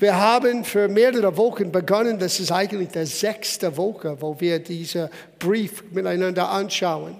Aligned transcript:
Wir 0.00 0.16
haben 0.16 0.64
für 0.64 0.86
mehrere 0.86 1.36
Wochen 1.36 1.72
begonnen, 1.72 2.20
das 2.20 2.38
ist 2.38 2.52
eigentlich 2.52 2.90
die 2.90 3.04
sechste 3.04 3.76
Woche, 3.76 4.16
wo 4.20 4.38
wir 4.38 4.60
diesen 4.60 5.08
Brief 5.40 5.82
miteinander 5.90 6.48
anschauen. 6.48 7.16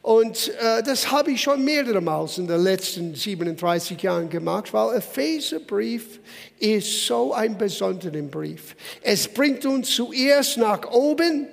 Und 0.00 0.52
äh, 0.60 0.80
das 0.84 1.10
habe 1.10 1.32
ich 1.32 1.42
schon 1.42 1.64
mehrere 1.64 2.00
Mal 2.00 2.28
in 2.36 2.46
den 2.46 2.62
letzten 2.62 3.16
37 3.16 4.00
Jahren 4.00 4.28
gemacht, 4.28 4.72
weil 4.72 4.98
Epheserbrief 4.98 6.20
ist 6.60 7.06
so 7.06 7.32
ein 7.32 7.58
besonderer 7.58 8.22
Brief. 8.22 8.76
Es 9.02 9.26
bringt 9.26 9.66
uns 9.66 9.90
zuerst 9.90 10.56
nach 10.56 10.88
oben, 10.92 11.48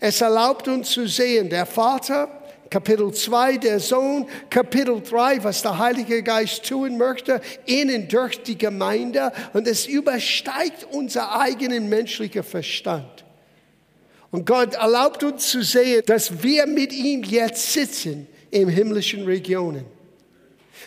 es 0.00 0.20
erlaubt 0.22 0.66
uns 0.66 0.90
zu 0.90 1.06
sehen, 1.06 1.48
der 1.50 1.66
Vater, 1.66 2.39
Kapitel 2.70 3.12
2, 3.12 3.56
der 3.56 3.80
Sohn, 3.80 4.28
Kapitel 4.48 5.02
3, 5.02 5.42
was 5.42 5.60
der 5.62 5.76
Heilige 5.78 6.22
Geist 6.22 6.64
tun 6.64 6.96
möchte, 6.96 7.40
innen 7.66 8.06
durch 8.06 8.40
die 8.44 8.56
Gemeinde. 8.56 9.32
Und 9.52 9.66
es 9.66 9.86
übersteigt 9.86 10.86
unser 10.92 11.36
eigenen 11.40 11.88
menschlichen 11.88 12.44
Verstand. 12.44 13.24
Und 14.30 14.46
Gott 14.46 14.74
erlaubt 14.74 15.24
uns 15.24 15.48
zu 15.48 15.62
sehen, 15.62 16.02
dass 16.06 16.44
wir 16.44 16.68
mit 16.68 16.92
ihm 16.92 17.24
jetzt 17.24 17.72
sitzen 17.72 18.28
in 18.52 18.68
himmlischen 18.68 19.24
Regionen. 19.24 19.84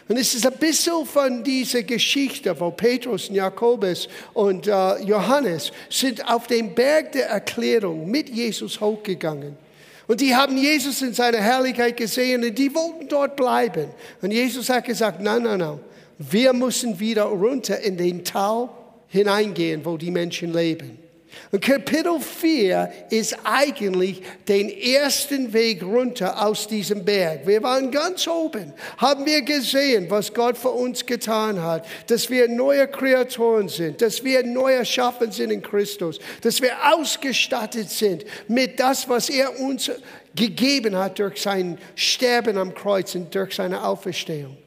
Und 0.08 0.18
es 0.18 0.34
ist 0.34 0.46
ein 0.46 0.58
bisschen 0.58 1.06
von 1.06 1.44
dieser 1.44 1.84
Geschichte, 1.84 2.58
wo 2.60 2.72
Petrus 2.72 3.28
und 3.28 3.36
Jakobus 3.36 4.08
und 4.34 4.68
äh, 4.68 5.00
Johannes 5.04 5.72
sind 5.90 6.26
auf 6.30 6.48
den 6.48 6.74
Berg 6.74 7.12
der 7.12 7.28
Erklärung 7.28 8.10
mit 8.10 8.30
Jesus 8.30 8.80
hochgegangen. 8.80 9.58
Und 10.08 10.20
die 10.20 10.36
haben 10.36 10.58
Jesus 10.58 11.02
in 11.02 11.14
seiner 11.14 11.40
Herrlichkeit 11.40 11.96
gesehen 11.96 12.44
und 12.44 12.58
die 12.58 12.74
wollten 12.74 13.08
dort 13.08 13.36
bleiben. 13.36 13.88
Und 14.22 14.32
Jesus 14.32 14.70
hat 14.70 14.86
gesagt, 14.86 15.22
nein, 15.22 15.44
nein, 15.44 15.60
nein, 15.60 15.80
wir 16.18 16.54
müssen 16.54 17.00
wieder 17.00 17.24
runter 17.24 17.80
in 17.80 17.98
den 17.98 18.24
Tal 18.24 18.70
hineingehen, 19.08 19.86
wo 19.86 19.98
die 19.98 20.12
Menschen 20.12 20.54
leben. 20.54 21.03
Und 21.52 21.62
Kapitel 21.62 22.20
4 22.20 22.92
ist 23.12 23.38
eigentlich 23.44 24.22
den 24.48 24.70
ersten 24.70 25.54
Weg 25.54 25.84
runter 25.84 26.46
aus 26.46 26.68
diesem 26.68 27.06
Berg. 27.06 27.46
Wir 27.46 27.62
waren 27.62 27.92
ganz 27.92 28.28
oben, 28.28 28.74
haben 28.98 29.26
wir 29.26 29.44
gesehen, 29.44 30.10
was 30.10 30.34
Gott 30.34 30.58
für 30.58 30.72
uns 30.72 31.06
getan 31.06 31.62
hat, 31.62 31.86
dass 32.08 32.30
wir 32.30 32.48
neue 32.48 32.88
Kreaturen 32.88 33.70
sind, 33.70 34.02
dass 34.02 34.24
wir 34.24 34.44
neu 34.44 34.74
erschaffen 34.74 35.32
sind 35.32 35.52
in 35.52 35.62
Christus, 35.62 36.20
dass 36.42 36.62
wir 36.62 36.72
ausgestattet 36.92 37.90
sind 37.90 38.26
mit 38.48 38.80
das, 38.80 39.08
was 39.08 39.30
er 39.30 39.60
uns 39.60 39.92
gegeben 40.36 40.96
hat 40.96 41.20
durch 41.20 41.42
sein 41.42 41.78
Sterben 41.96 42.58
am 42.58 42.74
Kreuz 42.74 43.14
und 43.14 43.34
durch 43.36 43.56
seine 43.56 43.84
Auferstehung. 43.84 44.58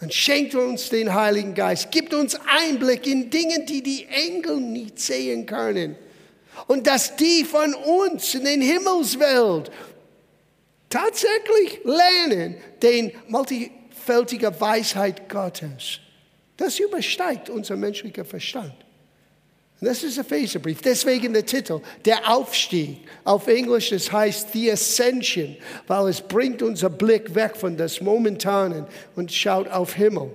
Und 0.00 0.12
schenkt 0.12 0.56
uns 0.56 0.88
den 0.88 1.14
Heiligen 1.14 1.54
Geist, 1.54 1.92
gibt 1.92 2.12
uns 2.12 2.36
Einblick 2.46 3.06
in 3.06 3.30
Dinge, 3.30 3.64
die 3.64 3.84
die 3.84 4.06
Engel 4.08 4.56
nicht 4.56 4.98
sehen 4.98 5.46
können. 5.46 5.94
Und 6.66 6.86
dass 6.86 7.16
die 7.16 7.44
von 7.44 7.74
uns 7.74 8.34
in 8.34 8.44
den 8.44 8.60
Himmelswelt 8.60 9.70
tatsächlich 10.88 11.80
lernen, 11.84 12.56
den 12.82 13.12
multifältigen 13.28 14.60
Weisheit 14.60 15.28
Gottes. 15.28 16.00
Das 16.56 16.78
übersteigt 16.78 17.50
unser 17.50 17.76
menschlicher 17.76 18.24
Verstand. 18.24 18.74
Und 19.80 19.88
das 19.88 20.04
ist 20.04 20.16
der 20.16 20.24
Epheserbrief. 20.24 20.80
Deswegen 20.80 21.32
der 21.32 21.44
Titel, 21.44 21.80
der 22.04 22.30
Aufstieg. 22.30 22.98
Auf 23.24 23.48
Englisch, 23.48 23.90
das 23.90 24.12
heißt 24.12 24.52
The 24.52 24.70
Ascension, 24.70 25.56
weil 25.88 26.08
es 26.08 26.20
bringt 26.20 26.62
unser 26.62 26.88
Blick 26.88 27.34
weg 27.34 27.56
von 27.56 27.76
das 27.76 28.00
Momentanen 28.00 28.86
und 29.16 29.32
schaut 29.32 29.68
auf 29.68 29.94
Himmel. 29.94 30.30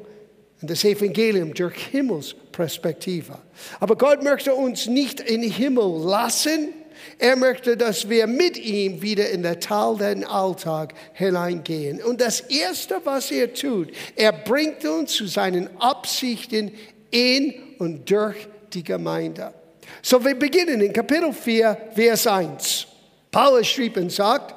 Und 0.62 0.72
das 0.72 0.84
Evangelium 0.84 1.54
durch 1.54 1.76
Himmelsperspektive. 1.92 3.38
Aber 3.80 3.96
Gott 3.96 4.24
möchte 4.24 4.56
uns 4.56 4.88
nicht 4.88 5.20
in 5.20 5.42
den 5.42 5.52
Himmel 5.52 6.04
lassen. 6.04 6.74
Er 7.20 7.36
möchte, 7.36 7.78
dass 7.78 8.10
wir 8.10 8.26
mit 8.26 8.58
ihm 8.58 9.02
wieder 9.02 9.30
in 9.30 9.44
den 9.44 9.60
Tal 9.60 9.98
den 9.98 10.24
Alltag 10.24 10.96
hineingehen. 11.14 12.02
Und 12.02 12.22
das 12.22 12.40
Erste, 12.40 13.00
was 13.04 13.30
er 13.30 13.54
tut, 13.54 13.92
er 14.16 14.32
bringt 14.32 14.84
uns 14.86 15.14
zu 15.14 15.28
seinen 15.28 15.70
Absichten 15.80 16.72
in 17.12 17.54
und 17.78 18.10
durch 18.10 18.36
die 18.74 18.84
Gemeinde. 18.84 19.54
So, 20.02 20.24
wir 20.24 20.36
beginnen 20.36 20.82
in 20.82 20.92
Kapitel 20.92 21.34
4, 21.34 21.78
Vers 21.96 22.28
1. 22.28 22.88
Paulus 23.32 23.68
schrieb 23.68 23.98
und 23.98 24.12
sagt, 24.12 24.56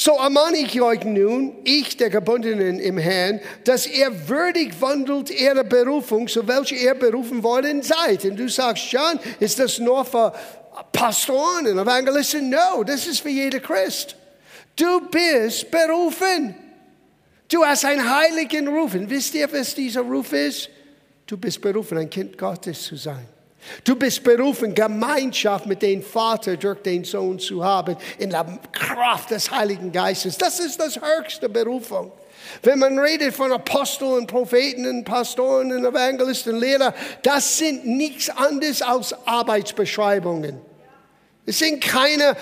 so 0.00 0.12
ermahne 0.12 0.56
ich 0.56 0.80
euch 0.80 1.04
nun, 1.04 1.58
ich, 1.62 1.94
der 1.98 2.08
Gebundenen 2.08 2.80
im 2.80 2.96
Herrn, 2.96 3.38
dass 3.64 3.86
ihr 3.86 4.30
würdig 4.30 4.80
wandelt 4.80 5.28
ihrer 5.30 5.62
Berufung, 5.62 6.26
so 6.26 6.48
welche 6.48 6.74
ihr 6.74 6.94
berufen 6.94 7.42
worden 7.42 7.82
seid. 7.82 8.24
Und 8.24 8.36
du 8.38 8.48
sagst, 8.48 8.90
John, 8.90 9.20
ist 9.40 9.58
das 9.58 9.78
nur 9.78 10.06
für 10.06 10.32
Pastoren 10.90 11.66
und 11.66 11.78
Evangelisten? 11.78 12.48
No, 12.48 12.82
das 12.82 13.06
ist 13.06 13.20
für 13.20 13.28
jeder 13.28 13.60
Christ. 13.60 14.16
Du 14.74 15.02
bist 15.10 15.70
berufen. 15.70 16.54
Du 17.52 17.62
hast 17.62 17.84
einen 17.84 18.08
heiligen 18.08 18.68
Ruf. 18.68 18.94
Und 18.94 19.10
wisst 19.10 19.34
ihr, 19.34 19.52
was 19.52 19.74
dieser 19.74 20.00
Ruf 20.00 20.32
ist? 20.32 20.70
Du 21.26 21.36
bist 21.36 21.60
berufen, 21.60 21.98
ein 21.98 22.08
Kind 22.08 22.38
Gottes 22.38 22.84
zu 22.84 22.96
sein. 22.96 23.28
Du 23.84 23.94
bist 23.94 24.22
berufen, 24.24 24.74
Gemeinschaft 24.74 25.66
mit 25.66 25.82
dem 25.82 26.02
Vater 26.02 26.56
durch 26.56 26.82
den 26.82 27.04
Sohn 27.04 27.38
zu 27.38 27.64
haben, 27.64 27.96
in 28.18 28.30
der 28.30 28.58
Kraft 28.72 29.30
des 29.30 29.50
Heiligen 29.50 29.92
Geistes. 29.92 30.36
Das 30.38 30.60
ist 30.60 30.80
das 30.80 30.98
höchste 31.00 31.48
Berufung. 31.48 32.12
Wenn 32.62 32.78
man 32.78 32.98
redet 32.98 33.34
von 33.34 33.52
Aposteln, 33.52 34.26
Propheten, 34.26 34.86
und 34.86 35.04
Pastoren, 35.04 35.72
und 35.72 35.84
Evangelisten, 35.84 36.58
Lehrer, 36.58 36.94
das 37.22 37.58
sind 37.58 37.86
nichts 37.86 38.28
anderes 38.30 38.82
als 38.82 39.14
Arbeitsbeschreibungen. 39.26 40.60
Es 41.46 41.58
sind 41.58 41.82
keine 41.82 42.36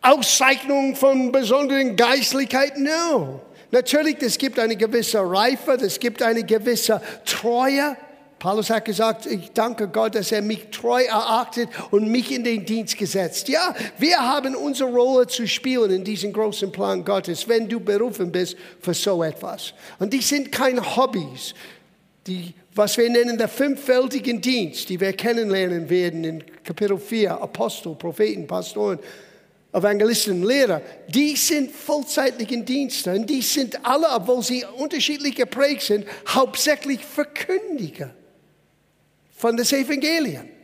Auszeichnungen 0.00 0.96
von 0.96 1.32
besonderen 1.32 1.96
Geistlichkeit, 1.96 2.78
no. 2.78 3.40
Natürlich, 3.70 4.16
es 4.22 4.38
gibt 4.38 4.58
eine 4.58 4.76
gewisse 4.76 5.20
Reife, 5.20 5.72
es 5.72 6.00
gibt 6.00 6.22
eine 6.22 6.42
gewisse 6.42 7.02
Treue, 7.26 7.96
Paulus 8.38 8.70
hat 8.70 8.84
gesagt, 8.84 9.26
ich 9.26 9.50
danke 9.52 9.88
Gott, 9.88 10.14
dass 10.14 10.30
er 10.30 10.42
mich 10.42 10.68
treu 10.70 11.02
erachtet 11.02 11.68
und 11.90 12.08
mich 12.08 12.30
in 12.30 12.44
den 12.44 12.64
Dienst 12.64 12.96
gesetzt. 12.96 13.48
Ja, 13.48 13.74
wir 13.98 14.16
haben 14.18 14.54
unsere 14.54 14.90
Rolle 14.90 15.26
zu 15.26 15.48
spielen 15.48 15.90
in 15.90 16.04
diesem 16.04 16.32
großen 16.32 16.70
Plan 16.70 17.04
Gottes, 17.04 17.48
wenn 17.48 17.68
du 17.68 17.80
berufen 17.80 18.30
bist 18.30 18.56
für 18.80 18.94
so 18.94 19.24
etwas. 19.24 19.74
Und 19.98 20.12
die 20.12 20.22
sind 20.22 20.52
keine 20.52 20.96
Hobbys, 20.96 21.54
die, 22.28 22.54
was 22.74 22.96
wir 22.96 23.10
nennen 23.10 23.38
der 23.38 23.48
fünffältigen 23.48 24.40
Dienst, 24.40 24.88
die 24.88 25.00
wir 25.00 25.12
kennenlernen 25.14 25.90
werden 25.90 26.22
in 26.22 26.44
Kapitel 26.62 26.96
4, 26.96 27.42
Apostel, 27.42 27.96
Propheten, 27.96 28.46
Pastoren, 28.46 29.00
Evangelisten, 29.72 30.44
Lehrer, 30.44 30.80
die 31.08 31.34
sind 31.34 31.72
vollzeitlichen 31.72 32.64
Dienste 32.64 33.12
und 33.14 33.28
die 33.28 33.42
sind 33.42 33.84
alle, 33.84 34.06
obwohl 34.14 34.42
sie 34.42 34.64
unterschiedlich 34.76 35.34
geprägt 35.34 35.82
sind, 35.82 36.06
hauptsächlich 36.28 37.04
Verkündiger 37.04 38.14
von 39.38 39.56
des 39.56 39.72
Evangelium. 39.72 40.57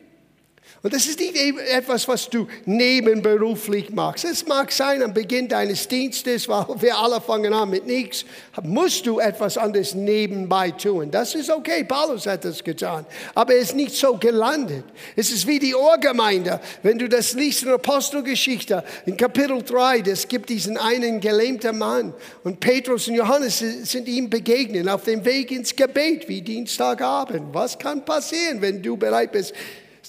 Und 0.85 0.93
das 0.93 1.07
ist 1.07 1.19
nicht 1.19 1.35
etwas, 1.35 2.07
was 2.09 2.29
du 2.29 2.47
nebenberuflich 2.67 3.89
machst. 3.89 4.27
Es 4.27 4.47
mag 4.47 4.71
sein 4.71 5.03
am 5.03 5.15
Beginn 5.15 5.49
deines 5.49 5.89
Dienstes, 5.89 6.47
weil 6.49 6.67
wir 6.79 6.99
alle 6.99 7.23
fangen 7.23 7.55
an 7.55 7.71
mit 7.71 7.87
nichts, 7.87 8.27
musst 8.63 9.07
du 9.07 9.19
etwas 9.19 9.57
anderes 9.57 9.95
nebenbei 9.95 10.73
tun. 10.73 11.11
Das 11.11 11.35
ist 11.35 11.51
okay, 11.51 11.85
Paulus 11.85 12.27
hat 12.27 12.45
das 12.45 12.63
getan. 12.63 13.07
Aber 13.35 13.55
er 13.55 13.61
ist 13.61 13.75
nicht 13.75 13.95
so 13.95 14.19
gelandet. 14.19 14.85
Es 15.17 15.31
ist 15.31 15.47
wie 15.47 15.59
die 15.59 15.75
Ohrgemeinde. 15.75 16.61
Wenn 16.83 16.99
du 16.99 17.09
das 17.09 17.33
liest 17.33 17.63
in 17.63 17.71
Apostelgeschichte, 17.71 18.85
in 19.07 19.17
Kapitel 19.17 19.63
3, 19.63 20.01
es 20.01 20.29
gibt 20.29 20.51
diesen 20.51 20.77
einen 20.77 21.19
gelähmten 21.19 21.79
Mann. 21.79 22.13
Und 22.43 22.61
Petrus 22.61 23.09
und 23.09 23.15
Johannes 23.15 23.59
sind 23.59 24.07
ihm 24.07 24.29
begegnet 24.29 24.87
auf 24.91 25.05
dem 25.05 25.25
Weg 25.25 25.51
ins 25.51 25.75
Gebet, 25.75 26.29
wie 26.29 26.43
Dienstagabend. 26.43 27.55
Was 27.55 27.79
kann 27.79 28.05
passieren, 28.05 28.61
wenn 28.61 28.83
du 28.83 28.99
bereit 28.99 29.33
bist, 29.33 29.55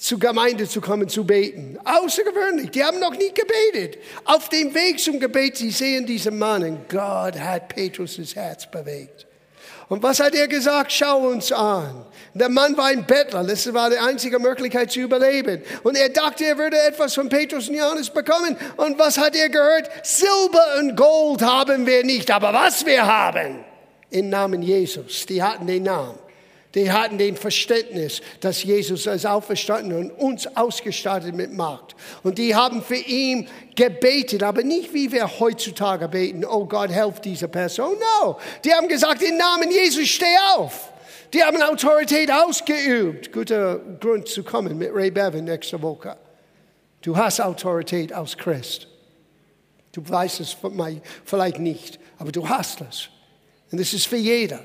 zur 0.00 0.18
Gemeinde 0.18 0.68
zu 0.68 0.80
kommen, 0.80 1.08
zu 1.08 1.24
beten. 1.24 1.78
Außergewöhnlich. 1.84 2.70
Die 2.70 2.84
haben 2.84 3.00
noch 3.00 3.12
nie 3.12 3.32
gebetet. 3.32 3.98
Auf 4.24 4.48
dem 4.48 4.74
Weg 4.74 5.00
zum 5.00 5.18
Gebet, 5.18 5.56
sie 5.56 5.70
sehen 5.70 6.06
diesen 6.06 6.38
Mann 6.38 6.62
und 6.62 6.88
Gott 6.88 7.38
hat 7.38 7.74
Petrus' 7.74 8.34
Herz 8.34 8.70
bewegt. 8.70 9.26
Und 9.88 10.02
was 10.02 10.18
hat 10.18 10.34
er 10.34 10.48
gesagt? 10.48 10.92
Schau 10.92 11.28
uns 11.28 11.52
an. 11.52 12.06
Der 12.34 12.48
Mann 12.48 12.76
war 12.76 12.86
ein 12.86 13.06
Bettler. 13.06 13.44
Das 13.44 13.72
war 13.72 13.88
die 13.88 13.98
einzige 13.98 14.38
Möglichkeit 14.38 14.90
zu 14.90 15.00
überleben. 15.00 15.62
Und 15.84 15.96
er 15.96 16.08
dachte, 16.08 16.44
er 16.44 16.58
würde 16.58 16.76
etwas 16.78 17.14
von 17.14 17.28
Petrus 17.28 17.68
und 17.68 17.76
Johannes 17.76 18.10
bekommen. 18.10 18.56
Und 18.76 18.98
was 18.98 19.16
hat 19.16 19.36
er 19.36 19.48
gehört? 19.48 19.88
Silber 20.02 20.78
und 20.80 20.96
Gold 20.96 21.42
haben 21.42 21.86
wir 21.86 22.04
nicht. 22.04 22.30
Aber 22.32 22.52
was 22.52 22.84
wir 22.84 23.06
haben, 23.06 23.64
im 24.10 24.28
Namen 24.28 24.62
Jesus. 24.62 25.24
Die 25.26 25.42
hatten 25.42 25.66
den 25.66 25.84
Namen. 25.84 26.25
Die 26.76 26.92
hatten 26.92 27.16
den 27.16 27.36
Verständnis, 27.36 28.20
dass 28.40 28.62
Jesus 28.62 29.06
ist 29.06 29.24
auferstanden 29.26 29.96
und 29.96 30.10
uns 30.10 30.46
ausgestattet 30.58 31.34
mit 31.34 31.54
Macht. 31.54 31.96
Und 32.22 32.36
die 32.36 32.54
haben 32.54 32.82
für 32.82 32.96
ihn 32.96 33.48
gebetet, 33.74 34.42
aber 34.42 34.62
nicht 34.62 34.92
wie 34.92 35.10
wir 35.10 35.40
heutzutage 35.40 36.06
beten, 36.06 36.44
oh 36.44 36.66
Gott, 36.66 36.90
helf 36.90 37.20
dieser 37.20 37.48
Person. 37.48 37.96
No, 38.20 38.38
die 38.62 38.74
haben 38.74 38.88
gesagt, 38.88 39.22
im 39.22 39.38
Namen 39.38 39.70
Jesus 39.70 40.06
steh 40.06 40.36
auf. 40.54 40.92
Die 41.32 41.42
haben 41.42 41.60
Autorität 41.62 42.30
ausgeübt. 42.30 43.32
Guter 43.32 43.78
Grund 43.98 44.28
zu 44.28 44.44
kommen 44.44 44.76
mit 44.76 44.94
Ray 44.94 45.10
Bevan 45.10 45.44
nächste 45.44 45.80
Woche. 45.80 46.18
Du 47.00 47.16
hast 47.16 47.40
Autorität 47.40 48.12
aus 48.12 48.36
Christ. 48.36 48.86
Du 49.92 50.06
weißt 50.06 50.40
es 50.40 50.54
vielleicht 51.24 51.58
nicht, 51.58 51.98
aber 52.18 52.32
du 52.32 52.46
hast 52.46 52.82
es. 52.82 53.08
Und 53.72 53.80
das 53.80 53.94
ist 53.94 54.06
für 54.06 54.16
jeder. 54.16 54.60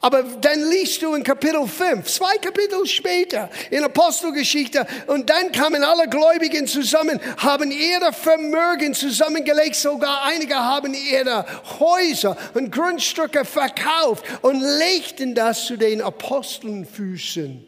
Aber 0.00 0.22
dann 0.22 0.68
liest 0.70 1.02
du 1.02 1.14
in 1.14 1.22
Kapitel 1.22 1.66
5, 1.66 2.06
zwei 2.06 2.36
Kapitel 2.38 2.84
später, 2.86 3.48
in 3.70 3.84
Apostelgeschichte, 3.84 4.86
und 5.06 5.30
dann 5.30 5.52
kamen 5.52 5.82
alle 5.82 6.08
Gläubigen 6.08 6.66
zusammen, 6.66 7.20
haben 7.38 7.70
ihre 7.70 8.12
Vermögen 8.12 8.94
zusammengelegt, 8.94 9.76
sogar 9.76 10.24
einige 10.24 10.56
haben 10.56 10.94
ihre 10.94 11.46
Häuser 11.78 12.36
und 12.54 12.70
Grundstücke 12.70 13.44
verkauft 13.44 14.24
und 14.42 14.60
legten 14.60 15.34
das 15.34 15.66
zu 15.66 15.76
den 15.76 16.02
Apostelnfüßen. 16.02 17.64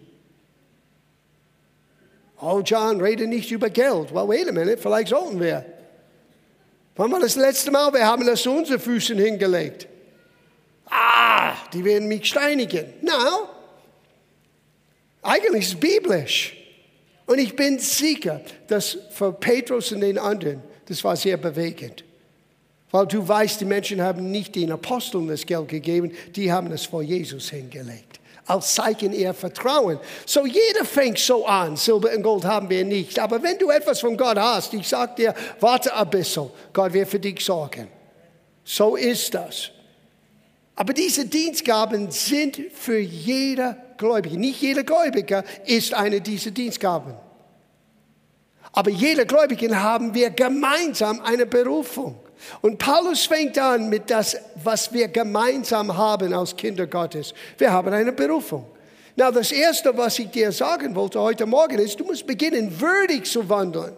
Oh, 2.40 2.60
John, 2.64 3.00
rede 3.00 3.26
nicht 3.26 3.50
über 3.50 3.70
Geld. 3.70 4.14
Well, 4.14 4.28
wait 4.28 4.48
a 4.48 4.52
minute, 4.52 4.76
vielleicht 4.76 5.08
sollten 5.08 5.40
wir. 5.40 5.64
Wann 6.96 7.12
war 7.12 7.20
das 7.20 7.36
letzte 7.36 7.70
Mal? 7.70 7.92
Wir 7.92 8.06
haben 8.06 8.26
das 8.26 8.42
zu 8.42 8.50
unseren 8.50 8.78
Füßen 8.78 9.18
hingelegt. 9.18 9.86
Ah, 10.88 11.54
die 11.72 11.84
werden 11.84 12.08
mich 12.08 12.26
steinigen. 12.26 12.92
Na, 13.02 13.48
eigentlich 15.22 15.62
ist 15.62 15.74
es 15.74 15.80
biblisch. 15.80 16.56
Und 17.26 17.38
ich 17.38 17.56
bin 17.56 17.78
sicher, 17.80 18.40
dass 18.68 18.96
für 19.10 19.32
Petrus 19.32 19.90
und 19.90 20.00
den 20.00 20.18
anderen, 20.18 20.62
das 20.86 21.02
war 21.02 21.16
sehr 21.16 21.36
bewegend. 21.36 22.04
Weil 22.92 23.06
du 23.06 23.26
weißt, 23.26 23.60
die 23.60 23.64
Menschen 23.64 24.00
haben 24.00 24.30
nicht 24.30 24.54
den 24.54 24.70
Aposteln 24.70 25.26
das 25.26 25.44
Geld 25.44 25.68
gegeben, 25.68 26.12
die 26.36 26.52
haben 26.52 26.70
es 26.70 26.86
vor 26.86 27.02
Jesus 27.02 27.50
hingelegt. 27.50 28.20
Als 28.46 28.74
Zeichen 28.74 29.12
ihr 29.12 29.34
Vertrauen. 29.34 29.98
So 30.24 30.46
jeder 30.46 30.84
fängt 30.84 31.18
so 31.18 31.44
an. 31.44 31.76
Silber 31.76 32.10
und 32.14 32.22
Gold 32.22 32.44
haben 32.44 32.70
wir 32.70 32.84
nicht. 32.84 33.18
Aber 33.18 33.42
wenn 33.42 33.58
du 33.58 33.70
etwas 33.70 33.98
von 33.98 34.16
Gott 34.16 34.38
hast, 34.38 34.72
ich 34.72 34.86
sag 34.86 35.16
dir, 35.16 35.34
warte 35.58 35.92
ein 35.96 36.08
bisschen. 36.08 36.48
Gott 36.72 36.92
wird 36.92 37.08
für 37.08 37.18
dich 37.18 37.44
sorgen. 37.44 37.88
So 38.62 38.94
ist 38.94 39.34
das. 39.34 39.72
Aber 40.76 40.92
diese 40.92 41.24
Dienstgaben 41.24 42.10
sind 42.10 42.60
für 42.74 42.98
jeder 42.98 43.78
Gläubige. 43.96 44.36
Nicht 44.38 44.60
jeder 44.60 44.84
Gläubiger 44.84 45.42
ist 45.64 45.94
eine 45.94 46.20
dieser 46.20 46.50
Dienstgaben. 46.50 47.14
Aber 48.72 48.90
jeder 48.90 49.24
Gläubige 49.24 49.74
haben 49.74 50.12
wir 50.12 50.28
gemeinsam 50.28 51.20
eine 51.22 51.46
Berufung. 51.46 52.20
Und 52.60 52.76
Paulus 52.76 53.24
fängt 53.24 53.58
an 53.58 53.88
mit 53.88 54.10
das, 54.10 54.36
was 54.62 54.92
wir 54.92 55.08
gemeinsam 55.08 55.96
haben 55.96 56.34
als 56.34 56.54
Kinder 56.54 56.86
Gottes. 56.86 57.32
Wir 57.56 57.72
haben 57.72 57.90
eine 57.94 58.12
Berufung. 58.12 58.66
Na, 59.16 59.30
das 59.30 59.50
erste, 59.52 59.96
was 59.96 60.18
ich 60.18 60.28
dir 60.28 60.52
sagen 60.52 60.94
wollte 60.94 61.18
heute 61.18 61.46
Morgen 61.46 61.78
ist, 61.78 61.98
du 61.98 62.04
musst 62.04 62.26
beginnen, 62.26 62.78
würdig 62.78 63.24
zu 63.24 63.48
wandeln. 63.48 63.96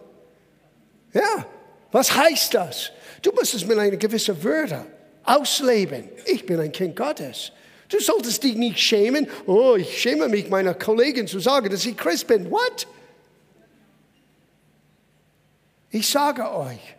Ja, 1.11 1.45
was 1.91 2.15
heißt 2.15 2.53
das? 2.53 2.91
Du 3.21 3.33
musst 3.33 3.53
es 3.53 3.65
mit 3.65 3.77
einer 3.77 3.97
gewissen 3.97 4.41
Würde 4.41 4.85
ausleben. 5.29 6.09
Ich 6.25 6.45
bin 6.45 6.59
ein 6.59 6.71
Kind 6.71 6.95
Gottes. 6.95 7.51
Du 7.87 7.99
solltest 7.99 8.43
dich 8.43 8.55
nicht 8.55 8.79
schämen. 8.79 9.27
Oh, 9.45 9.75
ich 9.75 10.01
schäme 10.01 10.27
mich, 10.27 10.49
meiner 10.49 10.73
Kollegin 10.73 11.27
zu 11.27 11.39
sagen, 11.39 11.69
dass 11.69 11.85
ich 11.85 11.97
Christ 11.97 12.27
bin. 12.27 12.49
What? 12.51 12.87
Ich 15.91 16.07
sage 16.07 16.51
euch, 16.53 16.95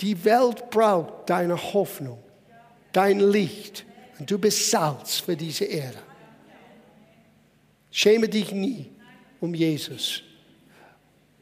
die 0.00 0.24
Welt 0.24 0.70
braucht 0.70 1.28
deine 1.28 1.56
Hoffnung, 1.72 2.22
dein 2.92 3.20
Licht. 3.20 3.84
Und 4.18 4.30
du 4.30 4.38
bist 4.38 4.70
Salz 4.70 5.18
für 5.18 5.36
diese 5.36 5.64
Erde. 5.64 5.98
Schäme 7.90 8.28
dich 8.28 8.52
nie 8.52 8.90
um 9.40 9.54
Jesus. 9.54 10.22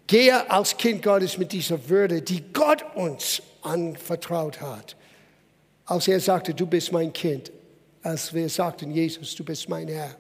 Gehe 0.07 0.51
als 0.51 0.77
Kind 0.77 1.03
Gottes 1.03 1.37
mit 1.37 1.53
dieser 1.53 1.89
Würde, 1.89 2.23
die 2.23 2.43
Gott 2.53 2.85
uns 2.95 3.43
anvertraut 3.63 4.61
hat. 4.63 4.97
Als 5.89 6.07
er 6.07 6.21
sagte, 6.21 6.53
du 6.53 6.67
bist 6.67 6.93
mein 6.93 7.13
Kind, 7.13 7.51
als 8.03 8.33
wir 8.35 8.49
sagten, 8.51 8.91
Jesus, 8.91 9.35
du 9.35 9.43
bist 9.43 9.69
mein 9.71 9.89
Herr. 9.89 10.15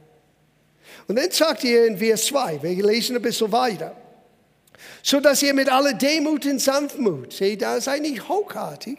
Und 1.06 1.17
dann 1.17 1.31
sagt 1.31 1.62
er 1.65 1.87
in 1.87 1.99
Vers 1.99 2.25
2, 2.26 2.62
wir 2.62 2.87
lesen 2.87 3.17
ein 3.17 3.23
bisschen 3.23 3.53
weiter, 3.53 3.94
so 5.03 5.20
dass 5.20 5.43
ihr 5.43 5.53
mit 5.53 5.70
aller 5.70 5.93
Demut 5.93 6.47
und 6.47 6.59
Sanftmut, 6.59 7.35
seht, 7.35 7.61
da 7.61 7.82
sei 7.82 7.99
nicht 7.99 8.31
hochartig, 8.31 8.99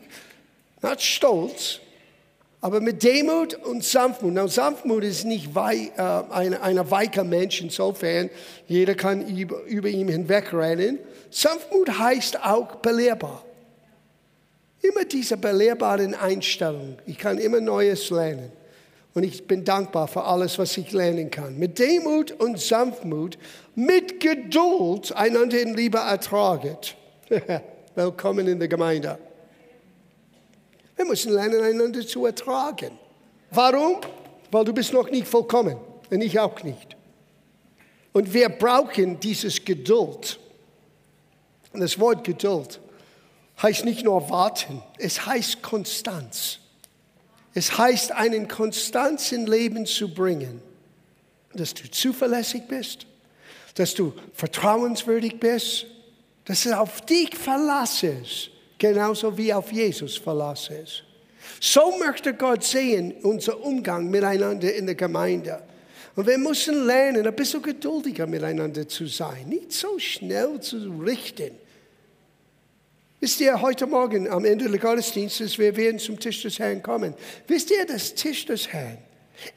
nicht 0.83 1.01
stolz, 1.01 1.80
aber 2.62 2.81
mit 2.81 3.01
Demut 3.01 3.56
und 3.56 3.83
Sanftmut. 3.83 4.33
Now, 4.33 4.48
Sanftmut 4.48 5.04
ist 5.04 5.25
nicht 5.25 5.56
wei, 5.56 5.92
äh, 5.98 6.33
ein, 6.33 6.54
ein 6.54 6.92
weicher 6.92 7.24
Mensch, 7.24 7.62
insofern 7.62 8.30
jeder 8.68 8.94
kann 8.94 9.27
über, 9.27 9.63
über 9.63 9.88
ihn 9.88 10.07
hinwegrennen. 10.07 11.00
Sanftmut 11.31 11.98
heißt 11.98 12.44
auch 12.44 12.75
belehrbar. 12.75 13.44
Immer 14.81 15.05
diese 15.05 15.35
belehrbaren 15.35 16.15
Einstellung. 16.15 16.97
Ich 17.05 17.17
kann 17.17 17.37
immer 17.37 17.59
Neues 17.59 18.09
lernen. 18.09 18.51
Und 19.13 19.23
ich 19.23 19.45
bin 19.45 19.65
dankbar 19.65 20.07
für 20.07 20.23
alles, 20.23 20.57
was 20.59 20.77
ich 20.77 20.91
lernen 20.91 21.29
kann. 21.29 21.57
Mit 21.57 21.79
Demut 21.79 22.31
und 22.31 22.59
Sanftmut, 22.59 23.37
mit 23.75 24.19
Geduld 24.19 25.13
einander 25.15 25.59
in 25.59 25.73
Liebe 25.73 25.97
ertraget. 25.97 26.95
Willkommen 27.95 28.47
in 28.47 28.59
der 28.59 28.67
Gemeinde. 28.67 29.17
Wir 30.95 31.05
müssen 31.05 31.33
lernen, 31.33 31.61
einander 31.61 32.05
zu 32.05 32.25
ertragen. 32.25 32.91
Warum? 33.51 33.97
Weil 34.51 34.65
du 34.65 34.73
bist 34.73 34.93
noch 34.93 35.09
nicht 35.09 35.27
vollkommen 35.27 35.77
und 36.09 36.21
ich 36.21 36.39
auch 36.39 36.63
nicht. 36.63 36.95
Und 38.13 38.33
wir 38.33 38.49
brauchen 38.49 39.19
dieses 39.19 39.63
Geduld. 39.63 40.39
Und 41.73 41.81
das 41.81 41.99
Wort 41.99 42.23
Geduld 42.23 42.79
heißt 43.61 43.85
nicht 43.85 44.03
nur 44.03 44.29
warten, 44.29 44.81
es 44.97 45.25
heißt 45.25 45.61
Konstanz. 45.61 46.59
Es 47.53 47.77
heißt, 47.77 48.11
einen 48.11 48.47
Konstanz 48.47 49.31
in 49.31 49.47
Leben 49.47 49.85
zu 49.85 50.13
bringen, 50.13 50.61
dass 51.53 51.73
du 51.73 51.89
zuverlässig 51.89 52.63
bist, 52.67 53.06
dass 53.75 53.94
du 53.94 54.13
vertrauenswürdig 54.33 55.39
bist, 55.39 55.88
dass 56.45 56.63
du 56.63 56.77
auf 56.77 57.01
dich 57.01 57.35
verlassest, 57.35 58.51
genauso 58.77 59.38
wie 59.38 59.53
auf 59.53 59.71
Jesus 59.71 60.17
verlassest. 60.17 61.03
So 61.59 61.97
möchte 61.97 62.33
Gott 62.33 62.63
sehen, 62.63 63.13
unser 63.23 63.61
Umgang 63.63 64.09
miteinander 64.09 64.73
in 64.73 64.85
der 64.85 64.95
Gemeinde. 64.95 65.61
Und 66.15 66.27
wir 66.27 66.38
müssen 66.38 66.85
lernen, 66.85 67.25
ein 67.25 67.35
bisschen 67.35 67.61
geduldiger 67.61 68.27
miteinander 68.27 68.88
zu 68.88 69.07
sein, 69.07 69.50
nicht 69.50 69.71
so 69.71 69.97
schnell 70.00 70.59
zu 70.61 70.78
richten 70.99 71.51
Wisst 73.21 73.42
ihr, 73.42 73.59
heute 73.61 73.85
Morgen 73.85 74.30
am 74.30 74.45
Ende 74.45 74.69
des 74.69 74.80
Gottesdienstes, 74.80 75.59
wir 75.59 75.76
werden 75.76 75.99
zum 75.99 76.18
Tisch 76.19 76.42
des 76.42 76.57
Herrn 76.57 76.81
kommen. 76.81 77.14
Wisst 77.47 77.69
ihr, 77.69 77.85
das 77.85 78.14
Tisch 78.14 78.45
des 78.45 78.71
Herrn 78.71 78.97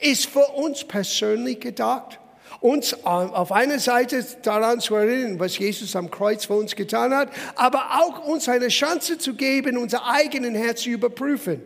ist 0.01 0.27
für 0.27 0.47
uns 0.47 0.83
persönlich 0.83 1.61
gedacht, 1.61 2.19
uns 2.61 2.93
auf 3.05 3.53
einer 3.53 3.79
Seite 3.79 4.27
daran 4.43 4.81
zu 4.81 4.97
erinnern, 4.97 5.39
was 5.39 5.59
Jesus 5.59 5.95
am 5.95 6.11
Kreuz 6.11 6.45
für 6.45 6.55
uns 6.55 6.75
getan 6.75 7.15
hat, 7.15 7.31
aber 7.55 8.01
auch 8.01 8.27
uns 8.27 8.49
eine 8.49 8.69
Chance 8.69 9.19
zu 9.19 9.35
geben, 9.35 9.77
unser 9.77 10.07
eigenen 10.07 10.57
Herz 10.57 10.83
zu 10.83 10.91
überprüfen. 10.91 11.63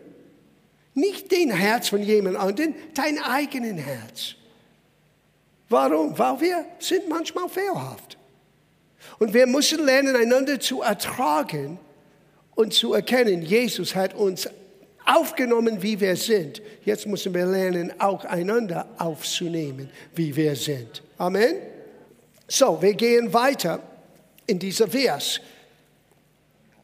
Nicht 0.93 1.31
den 1.31 1.49
Herz 1.49 1.89
von 1.89 2.03
jemand 2.03 2.37
anderem, 2.37 2.75
dein 2.93 3.19
eigenen 3.19 3.77
Herz. 3.77 4.35
Warum? 5.69 6.17
Weil 6.17 6.41
wir 6.41 6.65
sind 6.79 7.09
manchmal 7.09 7.49
fehlhaft. 7.49 8.17
Und 9.19 9.33
wir 9.33 9.47
müssen 9.47 9.83
lernen, 9.83 10.15
einander 10.15 10.59
zu 10.59 10.81
ertragen, 10.81 11.79
und 12.57 12.73
zu 12.73 12.93
erkennen, 12.93 13.43
Jesus 13.43 13.95
hat 13.95 14.15
uns 14.15 14.49
aufgenommen, 15.05 15.81
wie 15.83 15.99
wir 15.99 16.15
sind. 16.15 16.61
Jetzt 16.83 17.05
müssen 17.05 17.33
wir 17.33 17.45
lernen, 17.45 17.93
auch 17.99 18.25
einander 18.25 18.87
aufzunehmen, 18.97 19.89
wie 20.15 20.35
wir 20.35 20.55
sind. 20.55 21.03
Amen. 21.19 21.55
So, 22.47 22.81
wir 22.81 22.95
gehen 22.95 23.31
weiter 23.31 23.79
in 24.47 24.57
dieser 24.57 24.87
Vers. 24.87 25.39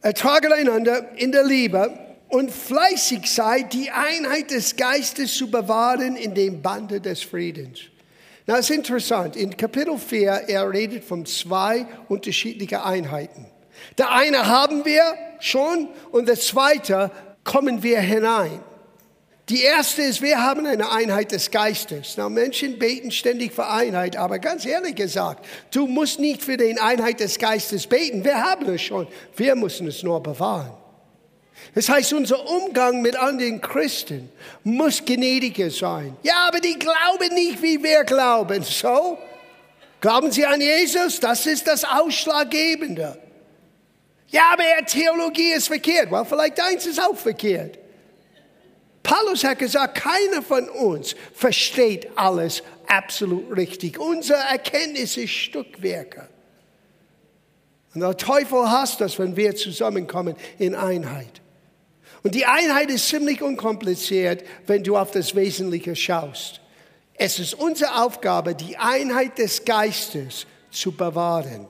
Ertraget 0.00 0.52
einander 0.52 1.08
in 1.16 1.32
der 1.32 1.44
Liebe 1.44 1.90
und 2.28 2.52
fleißig 2.52 3.28
seid, 3.28 3.72
die 3.72 3.90
Einheit 3.90 4.52
des 4.52 4.76
Geistes 4.76 5.34
zu 5.34 5.50
bewahren 5.50 6.14
in 6.14 6.34
dem 6.34 6.62
Bande 6.62 7.00
des 7.00 7.22
Friedens. 7.22 7.80
Na, 8.46 8.58
ist 8.58 8.70
interessant. 8.70 9.34
In 9.34 9.56
Kapitel 9.56 9.98
4, 9.98 10.44
er 10.48 10.70
redet 10.70 11.02
von 11.02 11.26
zwei 11.26 11.84
unterschiedlichen 12.08 12.78
Einheiten. 12.78 13.46
Der 13.98 14.12
eine 14.12 14.46
haben 14.46 14.84
wir 14.84 15.02
schon 15.40 15.88
und 16.10 16.28
der 16.28 16.38
zweite 16.38 17.10
kommen 17.44 17.82
wir 17.82 18.00
hinein. 18.00 18.60
Die 19.50 19.62
erste 19.62 20.00
ist, 20.00 20.22
wir 20.22 20.42
haben 20.42 20.64
eine 20.64 20.90
Einheit 20.90 21.30
des 21.30 21.50
Geistes. 21.50 22.14
Na, 22.16 22.30
Menschen 22.30 22.78
beten 22.78 23.10
ständig 23.10 23.52
für 23.52 23.68
Einheit, 23.68 24.16
aber 24.16 24.38
ganz 24.38 24.64
ehrlich 24.64 24.94
gesagt, 24.94 25.44
du 25.70 25.86
musst 25.86 26.18
nicht 26.18 26.42
für 26.42 26.56
die 26.56 26.80
Einheit 26.80 27.20
des 27.20 27.38
Geistes 27.38 27.86
beten. 27.86 28.24
Wir 28.24 28.42
haben 28.42 28.66
es 28.70 28.80
schon. 28.80 29.06
Wir 29.36 29.54
müssen 29.54 29.86
es 29.86 30.02
nur 30.02 30.22
bewahren. 30.22 30.72
Das 31.74 31.90
heißt, 31.90 32.14
unser 32.14 32.48
Umgang 32.48 33.02
mit 33.02 33.16
anderen 33.16 33.60
Christen 33.60 34.30
muss 34.62 35.04
gnädiger 35.04 35.70
sein. 35.70 36.16
Ja, 36.22 36.46
aber 36.48 36.60
die 36.60 36.78
glauben 36.78 37.34
nicht, 37.34 37.62
wie 37.62 37.82
wir 37.82 38.04
glauben. 38.04 38.62
So? 38.62 39.18
Glauben 40.00 40.32
sie 40.32 40.46
an 40.46 40.60
Jesus? 40.60 41.20
Das 41.20 41.44
ist 41.46 41.66
das 41.66 41.84
Ausschlaggebende. 41.84 43.18
Ja, 44.34 44.50
aber 44.52 44.84
Theologie 44.84 45.52
ist 45.52 45.68
verkehrt. 45.68 46.10
Well, 46.10 46.24
vielleicht 46.24 46.60
eins 46.60 46.86
ist 46.86 47.00
auch 47.00 47.16
verkehrt. 47.16 47.78
Paulus 49.04 49.44
hat 49.44 49.60
gesagt, 49.60 49.94
keiner 49.94 50.42
von 50.42 50.68
uns 50.68 51.14
versteht 51.32 52.08
alles 52.16 52.64
absolut 52.88 53.56
richtig. 53.56 53.96
Unsere 53.96 54.40
Erkenntnis 54.40 55.16
ist 55.16 55.30
Stückwerke. 55.30 56.28
Und 57.94 58.00
der 58.00 58.16
Teufel 58.16 58.68
hasst 58.68 59.00
das, 59.00 59.20
wenn 59.20 59.36
wir 59.36 59.54
zusammenkommen 59.54 60.34
in 60.58 60.74
Einheit. 60.74 61.40
Und 62.24 62.34
die 62.34 62.44
Einheit 62.44 62.90
ist 62.90 63.06
ziemlich 63.06 63.40
unkompliziert, 63.40 64.42
wenn 64.66 64.82
du 64.82 64.96
auf 64.96 65.12
das 65.12 65.36
Wesentliche 65.36 65.94
schaust. 65.94 66.60
Es 67.14 67.38
ist 67.38 67.54
unsere 67.54 68.02
Aufgabe, 68.02 68.56
die 68.56 68.78
Einheit 68.78 69.38
des 69.38 69.64
Geistes 69.64 70.44
zu 70.72 70.90
bewahren. 70.90 71.68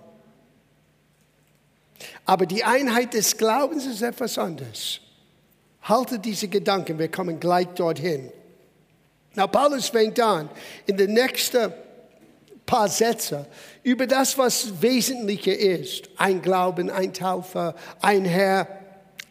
Aber 2.24 2.46
die 2.46 2.64
Einheit 2.64 3.14
des 3.14 3.36
Glaubens 3.36 3.86
ist 3.86 4.02
etwas 4.02 4.38
anderes. 4.38 5.00
Halte 5.82 6.18
diese 6.18 6.48
Gedanken, 6.48 6.98
wir 6.98 7.10
kommen 7.10 7.38
gleich 7.38 7.68
dorthin. 7.68 8.32
Na, 9.34 9.46
Paulus 9.46 9.88
fängt 9.88 10.18
an, 10.20 10.48
in 10.86 10.96
den 10.96 11.12
nächsten 11.12 11.72
paar 12.64 12.88
Sätze 12.88 13.46
über 13.82 14.06
das, 14.06 14.38
was 14.38 14.80
Wesentliche 14.80 15.52
ist. 15.52 16.08
Ein 16.16 16.40
Glauben, 16.40 16.88
ein 16.88 17.12
Taufer, 17.12 17.74
ein 18.00 18.24
Herr, 18.24 18.66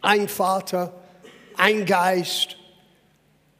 ein 0.01 0.27
Vater, 0.27 0.93
ein 1.57 1.85
Geist. 1.85 2.57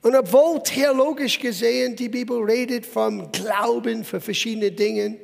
Und 0.02 0.16
obwohl 0.16 0.62
theologisch 0.62 1.40
gesehen 1.40 1.96
die 1.96 2.10
Bibel 2.10 2.44
redet 2.44 2.86
vom 2.86 3.32
Glauben 3.32 4.04
für 4.04 4.20
verschiedene 4.20 4.72
Dinge, 4.72 5.18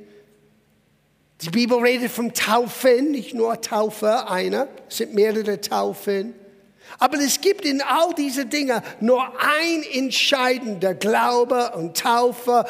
die 1.41 1.49
Bibel 1.49 1.79
redet 1.79 2.11
vom 2.11 2.33
Taufen, 2.33 3.11
nicht 3.11 3.33
nur 3.33 3.61
Taufe, 3.61 4.27
einer, 4.29 4.67
es 4.89 4.97
sind 4.97 5.13
mehrere 5.13 5.61
Taufen. 5.61 6.33
Aber 6.97 7.17
es 7.17 7.39
gibt 7.39 7.65
in 7.65 7.81
all 7.81 8.13
diese 8.13 8.45
Dinge 8.45 8.83
nur 8.99 9.21
ein 9.39 9.83
entscheidender 9.93 10.93
Glaube 10.93 11.71
und 11.75 11.95
Taufe. 11.95 12.65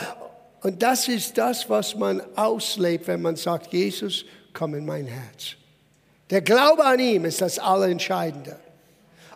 Und 0.61 0.83
das 0.83 1.07
ist 1.07 1.37
das, 1.37 1.69
was 1.69 1.95
man 1.95 2.21
auslebt, 2.35 3.07
wenn 3.07 3.21
man 3.21 3.37
sagt, 3.37 3.73
Jesus, 3.73 4.25
komm 4.53 4.75
in 4.75 4.85
mein 4.85 5.07
Herz. 5.07 5.55
Der 6.29 6.41
Glaube 6.41 6.85
an 6.85 6.99
ihm 6.99 7.25
ist 7.25 7.41
das 7.41 7.57
Allerentscheidende. 7.57 8.59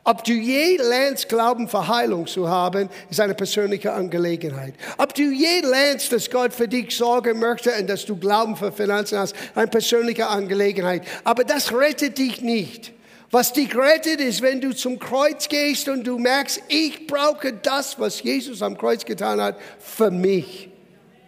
Ob 0.05 0.23
du 0.25 0.33
je 0.33 0.77
lernst, 0.77 1.29
Glauben 1.29 1.69
für 1.69 1.87
Heilung 1.87 2.27
zu 2.27 2.49
haben, 2.49 2.89
ist 3.09 3.21
eine 3.21 3.33
persönliche 3.33 3.93
Angelegenheit. 3.93 4.73
Ob 4.97 5.13
du 5.13 5.23
je 5.23 5.61
lernst, 5.61 6.11
dass 6.11 6.29
Gott 6.29 6.53
für 6.53 6.67
dich 6.67 6.95
sorgen 6.95 7.39
möchte 7.39 7.71
und 7.79 7.89
dass 7.89 8.05
du 8.05 8.17
Glauben 8.17 8.57
für 8.57 8.73
Finanzen 8.73 9.17
hast, 9.17 9.33
eine 9.55 9.67
persönliche 9.67 10.27
Angelegenheit. 10.27 11.03
Aber 11.23 11.45
das 11.45 11.73
rettet 11.73 12.17
dich 12.17 12.41
nicht. 12.41 12.91
Was 13.31 13.53
dich 13.53 13.75
rettet, 13.75 14.19
ist, 14.19 14.41
wenn 14.41 14.59
du 14.59 14.75
zum 14.75 14.99
Kreuz 14.99 15.47
gehst 15.47 15.87
und 15.87 16.05
du 16.05 16.19
merkst, 16.19 16.61
ich 16.67 17.07
brauche 17.07 17.53
das, 17.53 17.97
was 17.97 18.21
Jesus 18.21 18.61
am 18.61 18.77
Kreuz 18.77 19.05
getan 19.05 19.41
hat, 19.41 19.57
für 19.79 20.11
mich. 20.11 20.69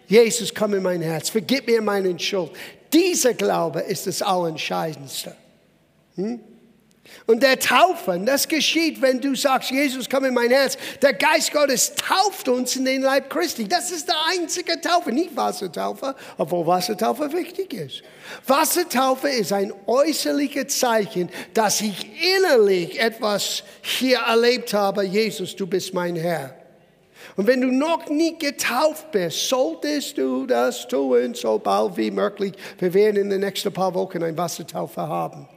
Jesus, 0.06 0.54
komm 0.54 0.74
in 0.74 0.82
mein 0.82 1.02
Herz, 1.02 1.30
vergib 1.30 1.66
mir 1.66 1.80
meinen 1.80 2.18
Schuld. 2.18 2.52
Dieser 2.92 3.34
Glaube 3.34 3.80
ist 3.80 4.06
das 4.06 4.22
Allerentscheidendste. 4.22 5.34
Hm? 6.14 6.40
Und 7.26 7.42
der 7.42 7.58
Taufen, 7.58 8.24
das 8.24 8.46
geschieht, 8.46 9.02
wenn 9.02 9.20
du 9.20 9.34
sagst, 9.34 9.70
Jesus, 9.70 10.08
komm 10.08 10.24
in 10.26 10.34
mein 10.34 10.50
Herz. 10.50 10.78
Der 11.02 11.12
Geist 11.12 11.52
Gottes 11.52 11.92
tauft 11.94 12.48
uns 12.48 12.76
in 12.76 12.84
den 12.84 13.02
Leib 13.02 13.30
Christi. 13.30 13.66
Das 13.66 13.90
ist 13.90 14.08
der 14.08 14.16
einzige 14.30 14.80
Taufe, 14.80 15.10
nicht 15.10 15.36
Wassertaufe, 15.36 16.14
obwohl 16.38 16.66
Wassertaufe 16.66 17.32
wichtig 17.32 17.72
ist. 17.74 18.02
Wassertaufe 18.46 19.28
ist 19.28 19.52
ein 19.52 19.72
äußerliches 19.86 20.78
Zeichen, 20.78 21.30
dass 21.52 21.80
ich 21.80 22.06
innerlich 22.36 23.00
etwas 23.00 23.64
hier 23.82 24.18
erlebt 24.18 24.72
habe. 24.72 25.02
Jesus, 25.02 25.56
du 25.56 25.66
bist 25.66 25.94
mein 25.94 26.14
Herr. 26.14 26.54
Und 27.36 27.46
wenn 27.46 27.60
du 27.60 27.72
noch 27.72 28.08
nie 28.08 28.38
getauft 28.38 29.10
bist, 29.10 29.48
solltest 29.48 30.16
du 30.16 30.46
das 30.46 30.86
tun, 30.86 31.34
so 31.34 31.58
bald 31.58 31.96
wie 31.96 32.10
möglich. 32.10 32.52
Wir 32.78 32.94
werden 32.94 33.16
in 33.16 33.30
den 33.30 33.40
nächsten 33.40 33.72
paar 33.72 33.92
Wochen 33.94 34.22
ein 34.22 34.36
Wassertaufe 34.38 35.02
haben. 35.02 35.48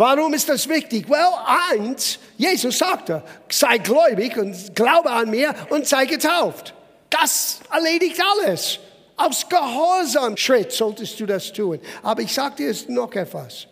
Warum 0.00 0.32
ist 0.32 0.48
das 0.48 0.66
wichtig? 0.66 1.10
Well, 1.10 1.28
eins, 1.74 2.18
Jesus 2.38 2.78
sagte, 2.78 3.22
sei 3.50 3.76
gläubig 3.76 4.34
und 4.38 4.74
glaube 4.74 5.10
an 5.10 5.28
mir 5.28 5.54
und 5.68 5.86
sei 5.86 6.06
getauft. 6.06 6.72
Das 7.10 7.60
erledigt 7.70 8.18
alles. 8.18 8.78
Aus 9.18 9.46
Gehorsam 9.46 10.38
Schritt 10.38 10.72
solltest 10.72 11.20
du 11.20 11.26
das 11.26 11.52
tun. 11.52 11.80
Aber 12.02 12.22
ich 12.22 12.32
sage 12.32 12.56
dir 12.56 12.74
noch 12.88 13.12
etwas. 13.12 13.66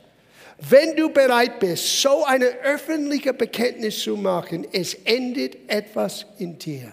Wenn 0.59 0.95
du 0.97 1.09
bereit 1.09 1.61
bist, 1.61 2.03
so 2.03 2.27
eine 2.27 2.45
öffentliche 2.63 3.33
Bekenntnis 3.33 3.99
zu 4.03 4.15
machen, 4.15 4.67
es 4.71 4.93
endet 5.05 5.57
etwas 5.71 6.27
in 6.37 6.59
dir. 6.59 6.93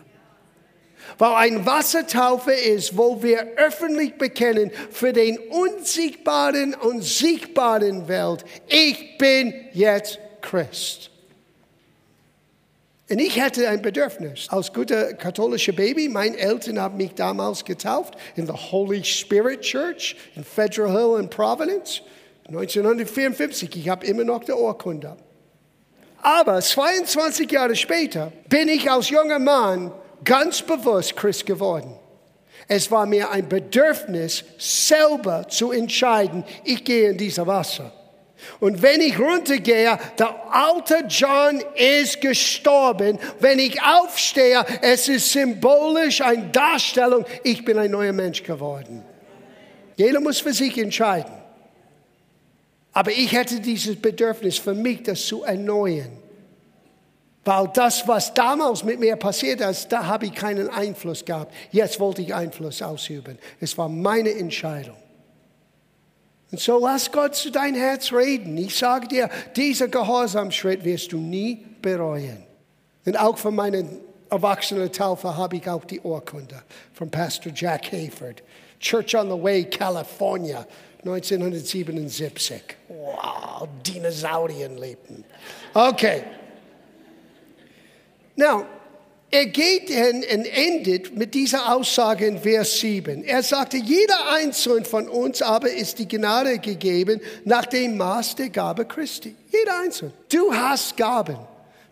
Weil 1.17 1.35
ein 1.35 1.65
Wassertaufe 1.65 2.51
ist, 2.51 2.97
wo 2.97 3.23
wir 3.23 3.53
öffentlich 3.57 4.17
bekennen 4.17 4.71
für 4.91 5.13
den 5.13 5.37
unsichtbaren 5.37 6.73
und 6.73 7.03
sichtbaren 7.03 8.07
Welt, 8.07 8.43
ich 8.67 9.17
bin 9.17 9.53
jetzt 9.73 10.19
Christ. 10.41 11.09
Und 13.07 13.19
ich 13.19 13.39
hatte 13.39 13.69
ein 13.69 13.81
Bedürfnis. 13.81 14.47
Als 14.49 14.73
guter 14.73 15.13
katholischer 15.13 15.73
Baby, 15.73 16.09
meine 16.09 16.37
Eltern 16.37 16.79
haben 16.79 16.97
mich 16.97 17.13
damals 17.13 17.63
getauft 17.63 18.15
in 18.35 18.47
the 18.47 18.53
Holy 18.53 19.03
Spirit 19.03 19.61
Church 19.61 20.15
in 20.35 20.43
Federal 20.43 20.91
Hill 20.91 21.19
in 21.19 21.29
Providence. 21.29 22.01
1954, 22.47 23.75
ich 23.75 23.89
habe 23.89 24.05
immer 24.05 24.23
noch 24.23 24.43
die 24.43 24.53
Urkunde. 24.53 25.17
Aber 26.21 26.59
22 26.59 27.51
Jahre 27.51 27.75
später 27.75 28.31
bin 28.49 28.67
ich 28.67 28.89
als 28.89 29.09
junger 29.09 29.37
Mann 29.37 29.91
ganz 30.25 30.61
bewusst 30.61 31.15
Christ 31.15 31.45
geworden. 31.45 31.97
Es 32.67 32.89
war 32.89 33.05
mir 33.05 33.29
ein 33.29 33.47
Bedürfnis, 33.47 34.43
selber 34.57 35.47
zu 35.47 35.71
entscheiden, 35.71 36.43
ich 36.63 36.83
gehe 36.83 37.11
in 37.11 37.17
dieses 37.17 37.45
Wasser. 37.45 37.91
Und 38.59 38.81
wenn 38.81 39.01
ich 39.01 39.19
runtergehe, 39.19 39.97
der 40.17 40.35
alte 40.51 41.05
John 41.07 41.63
ist 41.75 42.21
gestorben. 42.21 43.17
Wenn 43.39 43.59
ich 43.59 43.81
aufstehe, 43.81 44.65
es 44.81 45.07
ist 45.07 45.31
symbolisch 45.31 46.21
eine 46.21 46.47
Darstellung, 46.49 47.25
ich 47.43 47.63
bin 47.63 47.77
ein 47.77 47.91
neuer 47.91 48.13
Mensch 48.13 48.43
geworden. 48.43 49.03
Jeder 49.95 50.19
muss 50.19 50.39
für 50.39 50.53
sich 50.53 50.77
entscheiden. 50.77 51.33
Aber 52.91 53.11
ich 53.11 53.31
hätte 53.31 53.59
dieses 53.59 53.95
Bedürfnis 53.95 54.57
für 54.57 54.73
mich, 54.73 55.03
das 55.03 55.25
zu 55.25 55.43
erneuern. 55.43 56.17
Weil 57.45 57.69
das, 57.73 58.07
was 58.07 58.33
damals 58.33 58.83
mit 58.83 58.99
mir 58.99 59.15
passiert 59.15 59.61
ist, 59.61 59.89
da 59.89 60.07
habe 60.07 60.25
ich 60.25 60.33
keinen 60.33 60.67
Einfluss 60.67 61.23
gehabt. 61.23 61.53
Jetzt 61.71 61.99
wollte 61.99 62.23
ich 62.23 62.33
Einfluss 62.33 62.81
ausüben. 62.81 63.37
Es 63.61 63.77
war 63.77 63.87
meine 63.87 64.31
Entscheidung. 64.31 64.97
Und 66.51 66.59
so 66.59 66.79
lass 66.79 67.11
Gott 67.11 67.35
zu 67.35 67.51
dein 67.51 67.75
Herz 67.75 68.11
reden. 68.11 68.57
Ich 68.57 68.75
sage 68.75 69.07
dir, 69.07 69.29
dieser 69.55 69.87
Gehorsamschritt 69.87 70.83
wirst 70.83 71.11
du 71.11 71.17
nie 71.17 71.63
bereuen. 71.83 72.43
Und 73.05 73.15
auch 73.19 73.37
von 73.37 73.53
meinen 73.53 73.99
erwachsenen 74.31 74.91
Taufe 74.91 75.37
habe 75.37 75.57
ich 75.57 75.69
auch 75.69 75.85
die 75.85 75.99
Urkunde 75.99 76.63
von 76.93 77.11
Pastor 77.11 77.51
Jack 77.53 77.91
Hayford. 77.91 78.41
Church 78.79 79.15
on 79.15 79.29
the 79.29 79.41
Way, 79.41 79.65
California, 79.65 80.65
1977. 81.03 82.61
Wow, 82.87 83.67
Dinosaurien 83.85 84.77
lebten. 84.77 85.23
Okay. 85.75 86.23
Now, 88.35 88.65
er 89.31 89.47
geht 89.47 89.89
hin 89.89 90.23
und 90.31 90.45
endet 90.45 91.15
mit 91.15 91.33
dieser 91.33 91.73
Aussage 91.73 92.25
in 92.25 92.39
Vers 92.39 92.79
7. 92.79 93.23
Er 93.23 93.43
sagte, 93.43 93.77
jeder 93.77 94.31
Einzelne 94.31 94.85
von 94.85 95.09
uns 95.09 95.41
aber 95.41 95.69
ist 95.69 95.99
die 95.99 96.07
Gnade 96.07 96.59
gegeben 96.59 97.19
nach 97.43 97.65
dem 97.65 97.97
Maß 97.97 98.35
der 98.35 98.49
Gabe 98.49 98.85
Christi. 98.85 99.35
Jeder 99.51 99.79
Einzelne. 99.79 100.13
Du 100.29 100.53
hast 100.53 100.95
Gaben. 100.95 101.37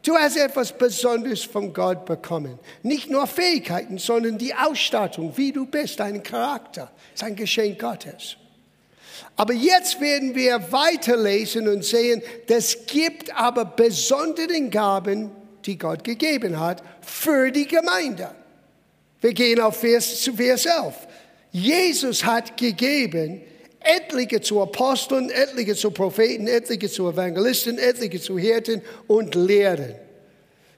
Du 0.03 0.15
hast 0.15 0.37
etwas 0.37 0.71
Besonderes 0.77 1.43
von 1.43 1.73
Gott 1.73 2.05
bekommen. 2.05 2.59
Nicht 2.81 3.09
nur 3.09 3.25
Fähigkeiten, 3.25 3.97
sondern 3.97 4.37
die 4.37 4.53
Ausstattung, 4.53 5.33
wie 5.35 5.51
du 5.51 5.65
bist, 5.65 5.99
dein 5.99 6.21
Charakter. 6.21 6.91
Das 7.13 7.21
ist 7.21 7.23
ein 7.23 7.35
Geschenk 7.35 7.79
Gottes. 7.79 8.35
Aber 9.35 9.53
jetzt 9.53 9.99
werden 9.99 10.35
wir 10.35 10.71
weiterlesen 10.71 11.67
und 11.67 11.83
sehen, 11.83 12.21
es 12.47 12.85
gibt 12.85 13.33
aber 13.35 13.65
besondere 13.65 14.61
Gaben, 14.69 15.31
die 15.63 15.77
Gott 15.77 16.03
gegeben 16.03 16.59
hat 16.59 16.83
für 17.01 17.51
die 17.51 17.67
Gemeinde. 17.67 18.31
Wir 19.21 19.33
gehen 19.33 19.59
auf 19.59 19.77
Vers, 19.77 20.21
zu 20.21 20.33
Vers 20.33 20.65
11. 20.65 20.93
Jesus 21.51 22.23
hat 22.23 22.57
gegeben 22.57 23.41
etliche 23.79 24.41
zu 24.41 24.61
Aposteln, 24.61 25.29
etliche 25.29 25.75
zu 25.75 25.91
Propheten, 25.91 26.47
etliche 26.47 26.89
zu 26.89 27.09
Evangelisten, 27.09 27.77
etliche 27.77 28.19
zu 28.19 28.37
Hirten 28.37 28.81
und 29.07 29.35
Lehren. 29.35 29.95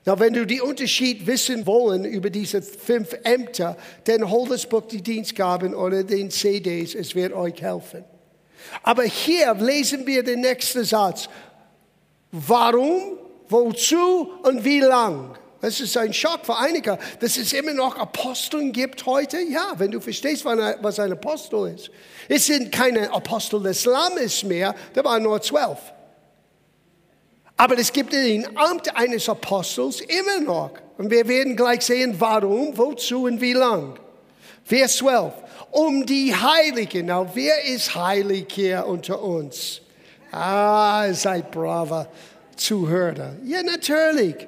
Na, 0.05 0.19
wenn 0.19 0.33
du 0.33 0.45
die 0.45 0.61
Unterschied 0.61 1.25
wissen 1.25 1.65
wollen 1.65 2.05
über 2.05 2.29
diese 2.29 2.61
fünf 2.61 3.15
Ämter, 3.23 3.75
dann 4.03 4.29
hol 4.29 4.47
das 4.47 4.67
Buch 4.67 4.83
die 4.83 5.01
Dienstgaben 5.01 5.73
oder 5.73 6.03
den 6.03 6.29
CDs, 6.29 6.93
es 6.93 7.15
wird 7.15 7.33
euch 7.33 7.59
helfen. 7.61 8.03
Aber 8.83 9.03
hier 9.03 9.53
lesen 9.55 10.05
wir 10.05 10.23
den 10.23 10.41
nächsten 10.41 10.83
Satz. 10.83 11.27
Warum, 12.31 13.17
wozu 13.49 14.31
und 14.43 14.63
wie 14.63 14.79
lang? 14.79 15.37
Das 15.65 15.79
ist 15.79 15.97
ein 15.97 16.13
Schock 16.13 16.45
für 16.45 16.55
einige, 16.57 16.97
dass 17.19 17.37
es 17.37 17.51
immer 17.51 17.73
noch 17.73 17.97
Aposteln 17.97 18.71
gibt 18.71 19.03
heute. 19.07 19.39
Ja, 19.41 19.73
wenn 19.77 19.89
du 19.89 19.99
verstehst, 19.99 20.45
was 20.45 20.99
ein 20.99 21.11
Apostel 21.11 21.73
ist. 21.73 21.89
Es 22.29 22.45
sind 22.45 22.71
keine 22.71 23.11
Apostel 23.11 23.63
des 23.63 23.83
Lammes 23.85 24.43
mehr, 24.43 24.75
da 24.93 25.03
waren 25.03 25.23
nur 25.23 25.41
zwölf. 25.41 25.79
Aber 27.57 27.79
es 27.79 27.91
gibt 27.91 28.13
den 28.13 28.45
Amt 28.55 28.95
eines 28.95 29.27
Apostels 29.27 30.01
immer 30.01 30.39
noch. 30.41 30.71
Und 30.97 31.09
wir 31.09 31.27
werden 31.27 31.55
gleich 31.55 31.81
sehen, 31.81 32.15
warum, 32.19 32.77
wozu 32.77 33.23
und 33.23 33.41
wie 33.41 33.53
lang. 33.53 33.97
Vers 34.63 34.97
12. 34.97 35.33
Um 35.71 36.05
die 36.05 36.35
Heiligen. 36.35 37.07
Now, 37.07 37.27
wer 37.33 37.63
ist 37.65 37.95
heilig 37.95 38.47
hier 38.51 38.85
unter 38.85 39.21
uns? 39.21 39.81
Ah, 40.31 41.11
seid 41.11 41.49
braver 41.49 42.07
Zuhörer. 42.55 43.35
Ja, 43.43 43.63
natürlich. 43.63 44.47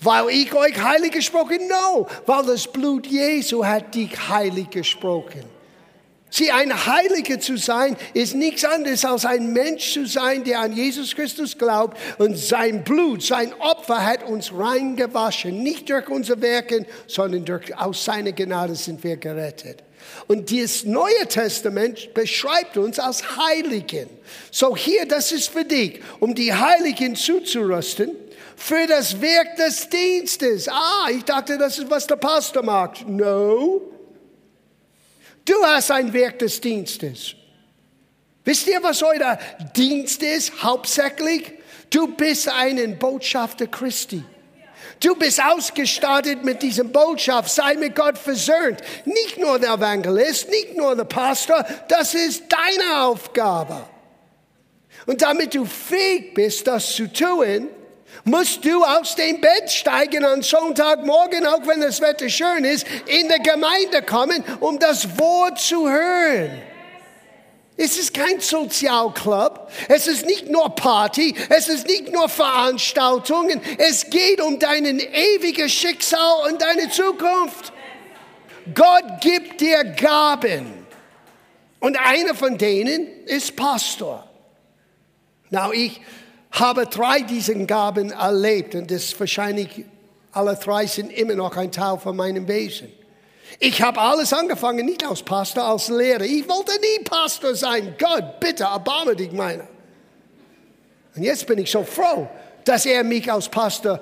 Weil 0.00 0.30
ich 0.30 0.54
euch 0.54 0.82
heilig 0.82 1.12
gesprochen? 1.12 1.58
No, 1.68 2.06
weil 2.26 2.46
das 2.46 2.66
Blut 2.66 3.06
Jesu 3.06 3.64
hat 3.64 3.94
dich 3.94 4.10
heilig 4.28 4.70
gesprochen. 4.70 5.44
Sie, 6.30 6.50
ein 6.52 6.86
Heiliger 6.86 7.40
zu 7.40 7.56
sein, 7.56 7.96
ist 8.14 8.36
nichts 8.36 8.64
anderes 8.64 9.04
als 9.04 9.24
ein 9.26 9.52
Mensch 9.52 9.92
zu 9.92 10.06
sein, 10.06 10.44
der 10.44 10.60
an 10.60 10.72
Jesus 10.72 11.14
Christus 11.14 11.58
glaubt 11.58 11.98
und 12.18 12.38
sein 12.38 12.84
Blut, 12.84 13.22
sein 13.22 13.52
Opfer 13.58 14.06
hat 14.06 14.22
uns 14.22 14.52
reingewaschen. 14.54 15.62
Nicht 15.62 15.90
durch 15.90 16.08
unsere 16.08 16.40
Werke, 16.40 16.86
sondern 17.08 17.44
durch, 17.44 17.76
aus 17.76 18.04
seiner 18.04 18.30
Gnade 18.30 18.76
sind 18.76 19.02
wir 19.02 19.16
gerettet. 19.16 19.82
Und 20.26 20.50
das 20.52 20.84
Neue 20.84 21.26
Testament 21.28 22.14
beschreibt 22.14 22.76
uns 22.76 22.98
als 22.98 23.36
Heiligen. 23.36 24.08
So 24.50 24.76
hier, 24.76 25.06
das 25.06 25.32
ist 25.32 25.48
für 25.48 25.64
dich, 25.64 26.00
um 26.20 26.34
die 26.34 26.52
Heiligen 26.52 27.16
zuzurüsten 27.16 28.16
für 28.56 28.86
das 28.86 29.20
Werk 29.20 29.56
des 29.56 29.88
Dienstes. 29.88 30.68
Ah, 30.68 31.08
ich 31.10 31.24
dachte, 31.24 31.56
das 31.56 31.78
ist, 31.78 31.90
was 31.90 32.06
der 32.06 32.16
Pastor 32.16 32.62
macht. 32.62 33.08
No. 33.08 33.80
Du 35.44 35.54
hast 35.64 35.90
ein 35.90 36.12
Werk 36.12 36.38
des 36.38 36.60
Dienstes. 36.60 37.34
Wisst 38.44 38.68
ihr, 38.68 38.82
was 38.82 39.02
euer 39.02 39.38
Dienst 39.74 40.22
ist, 40.22 40.62
hauptsächlich? 40.62 41.52
Du 41.88 42.08
bist 42.08 42.48
ein 42.48 42.98
Botschafter 42.98 43.66
Christi. 43.66 44.22
Du 45.00 45.14
bist 45.14 45.42
ausgestattet 45.42 46.44
mit 46.44 46.62
diesem 46.62 46.92
Botschaft, 46.92 47.50
sei 47.50 47.74
mit 47.74 47.96
Gott 47.96 48.18
versöhnt. 48.18 48.80
Nicht 49.06 49.38
nur 49.38 49.58
der 49.58 49.72
Evangelist, 49.72 50.50
nicht 50.50 50.76
nur 50.76 50.94
der 50.94 51.04
Pastor, 51.04 51.64
das 51.88 52.12
ist 52.12 52.44
deine 52.48 53.04
Aufgabe. 53.04 53.82
Und 55.06 55.22
damit 55.22 55.54
du 55.54 55.64
fähig 55.64 56.34
bist, 56.34 56.66
das 56.66 56.94
zu 56.94 57.10
tun, 57.10 57.68
musst 58.24 58.62
du 58.64 58.84
aus 58.84 59.14
dem 59.16 59.40
Bett 59.40 59.70
steigen 59.70 60.22
am 60.22 60.42
Sonntagmorgen, 60.42 61.46
auch 61.46 61.66
wenn 61.66 61.80
das 61.80 62.02
Wetter 62.02 62.28
schön 62.28 62.64
ist, 62.64 62.86
in 63.06 63.28
der 63.28 63.38
Gemeinde 63.38 64.02
kommen, 64.02 64.44
um 64.60 64.78
das 64.78 65.18
Wort 65.18 65.58
zu 65.58 65.88
hören. 65.88 66.69
Es 67.82 67.96
ist 67.98 68.12
kein 68.12 68.40
Sozialclub. 68.40 69.70
Es 69.88 70.06
ist 70.06 70.26
nicht 70.26 70.50
nur 70.50 70.68
Party. 70.74 71.34
Es 71.48 71.66
ist 71.68 71.86
nicht 71.86 72.12
nur 72.12 72.28
Veranstaltungen. 72.28 73.58
Es 73.78 74.10
geht 74.10 74.42
um 74.42 74.58
dein 74.58 74.84
ewiges 74.84 75.72
Schicksal 75.72 76.50
und 76.50 76.60
deine 76.60 76.90
Zukunft. 76.90 77.72
Gott 78.74 79.22
gibt 79.22 79.62
dir 79.62 79.82
Gaben. 79.84 80.86
Und 81.78 81.98
einer 81.98 82.34
von 82.34 82.58
denen 82.58 83.24
ist 83.24 83.56
Pastor. 83.56 84.28
Now, 85.48 85.72
ich, 85.72 86.02
habe 86.52 86.84
drei 86.84 87.20
dieser 87.20 87.54
Gaben 87.54 88.10
erlebt 88.10 88.74
und 88.74 88.90
das 88.90 89.18
wahrscheinlich 89.18 89.86
alle 90.32 90.56
drei 90.56 90.86
sind 90.86 91.12
immer 91.12 91.34
noch 91.34 91.56
ein 91.56 91.72
Teil 91.72 91.96
von 91.98 92.14
meinem 92.14 92.46
Wesen. 92.46 92.92
Ich 93.58 93.82
habe 93.82 94.00
alles 94.00 94.32
angefangen, 94.32 94.86
nicht 94.86 95.04
als 95.06 95.22
Pastor, 95.22 95.64
als 95.64 95.88
Lehrer. 95.88 96.22
Ich 96.22 96.48
wollte 96.48 96.72
nie 96.80 97.04
Pastor 97.04 97.54
sein. 97.54 97.94
Gott, 97.98 98.40
bitte, 98.40 98.64
erbarme 98.64 99.16
dich 99.16 99.32
meiner. 99.32 99.66
Und 101.14 101.22
jetzt 101.22 101.46
bin 101.46 101.58
ich 101.58 101.70
so 101.70 101.82
froh, 101.82 102.28
dass 102.64 102.86
er 102.86 103.02
mich 103.02 103.30
als 103.30 103.48
Pastor 103.48 104.00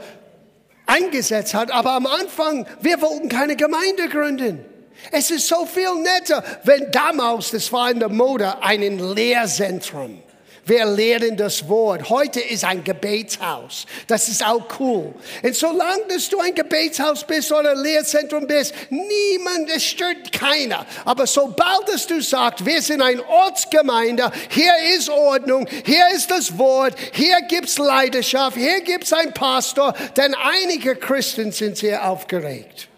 eingesetzt 0.86 1.54
hat. 1.54 1.70
Aber 1.70 1.92
am 1.92 2.06
Anfang, 2.06 2.66
wir 2.80 3.00
wollten 3.00 3.28
keine 3.28 3.56
Gemeinde 3.56 4.08
gründen. 4.08 4.64
Es 5.12 5.30
ist 5.30 5.46
so 5.46 5.64
viel 5.64 5.94
netter, 5.94 6.42
wenn 6.64 6.90
damals, 6.90 7.50
das 7.52 7.72
war 7.72 7.90
in 7.90 8.00
der 8.00 8.08
Mode, 8.08 8.62
ein 8.62 8.98
Lehrzentrum. 9.14 10.22
Wir 10.68 10.84
lehren 10.84 11.34
das 11.34 11.66
Wort. 11.66 12.10
Heute 12.10 12.40
ist 12.40 12.62
ein 12.62 12.84
Gebetshaus. 12.84 13.86
Das 14.06 14.28
ist 14.28 14.44
auch 14.44 14.66
cool. 14.78 15.14
Und 15.42 15.56
solange 15.56 16.04
dass 16.08 16.28
du 16.28 16.38
ein 16.40 16.54
Gebetshaus 16.54 17.24
bist 17.24 17.50
oder 17.50 17.70
ein 17.70 17.78
Lehrzentrum 17.78 18.46
bist, 18.46 18.74
niemand, 18.90 19.70
es 19.74 19.82
stört 19.84 20.30
keiner. 20.30 20.84
Aber 21.06 21.26
sobald 21.26 21.88
dass 21.88 22.06
du 22.06 22.20
sagst, 22.20 22.66
wir 22.66 22.82
sind 22.82 23.00
eine 23.00 23.26
Ortsgemeinde, 23.26 24.30
hier 24.50 24.74
ist 24.94 25.08
Ordnung, 25.08 25.66
hier 25.86 26.04
ist 26.14 26.30
das 26.30 26.58
Wort, 26.58 26.94
hier 27.12 27.40
gibt's 27.48 27.78
Leidenschaft, 27.78 28.58
hier 28.58 28.82
gibt's 28.82 29.14
einen 29.14 29.32
Pastor, 29.32 29.94
denn 30.18 30.34
einige 30.34 30.96
Christen 30.96 31.50
sind 31.50 31.78
sehr 31.78 32.06
aufgeregt. 32.06 32.88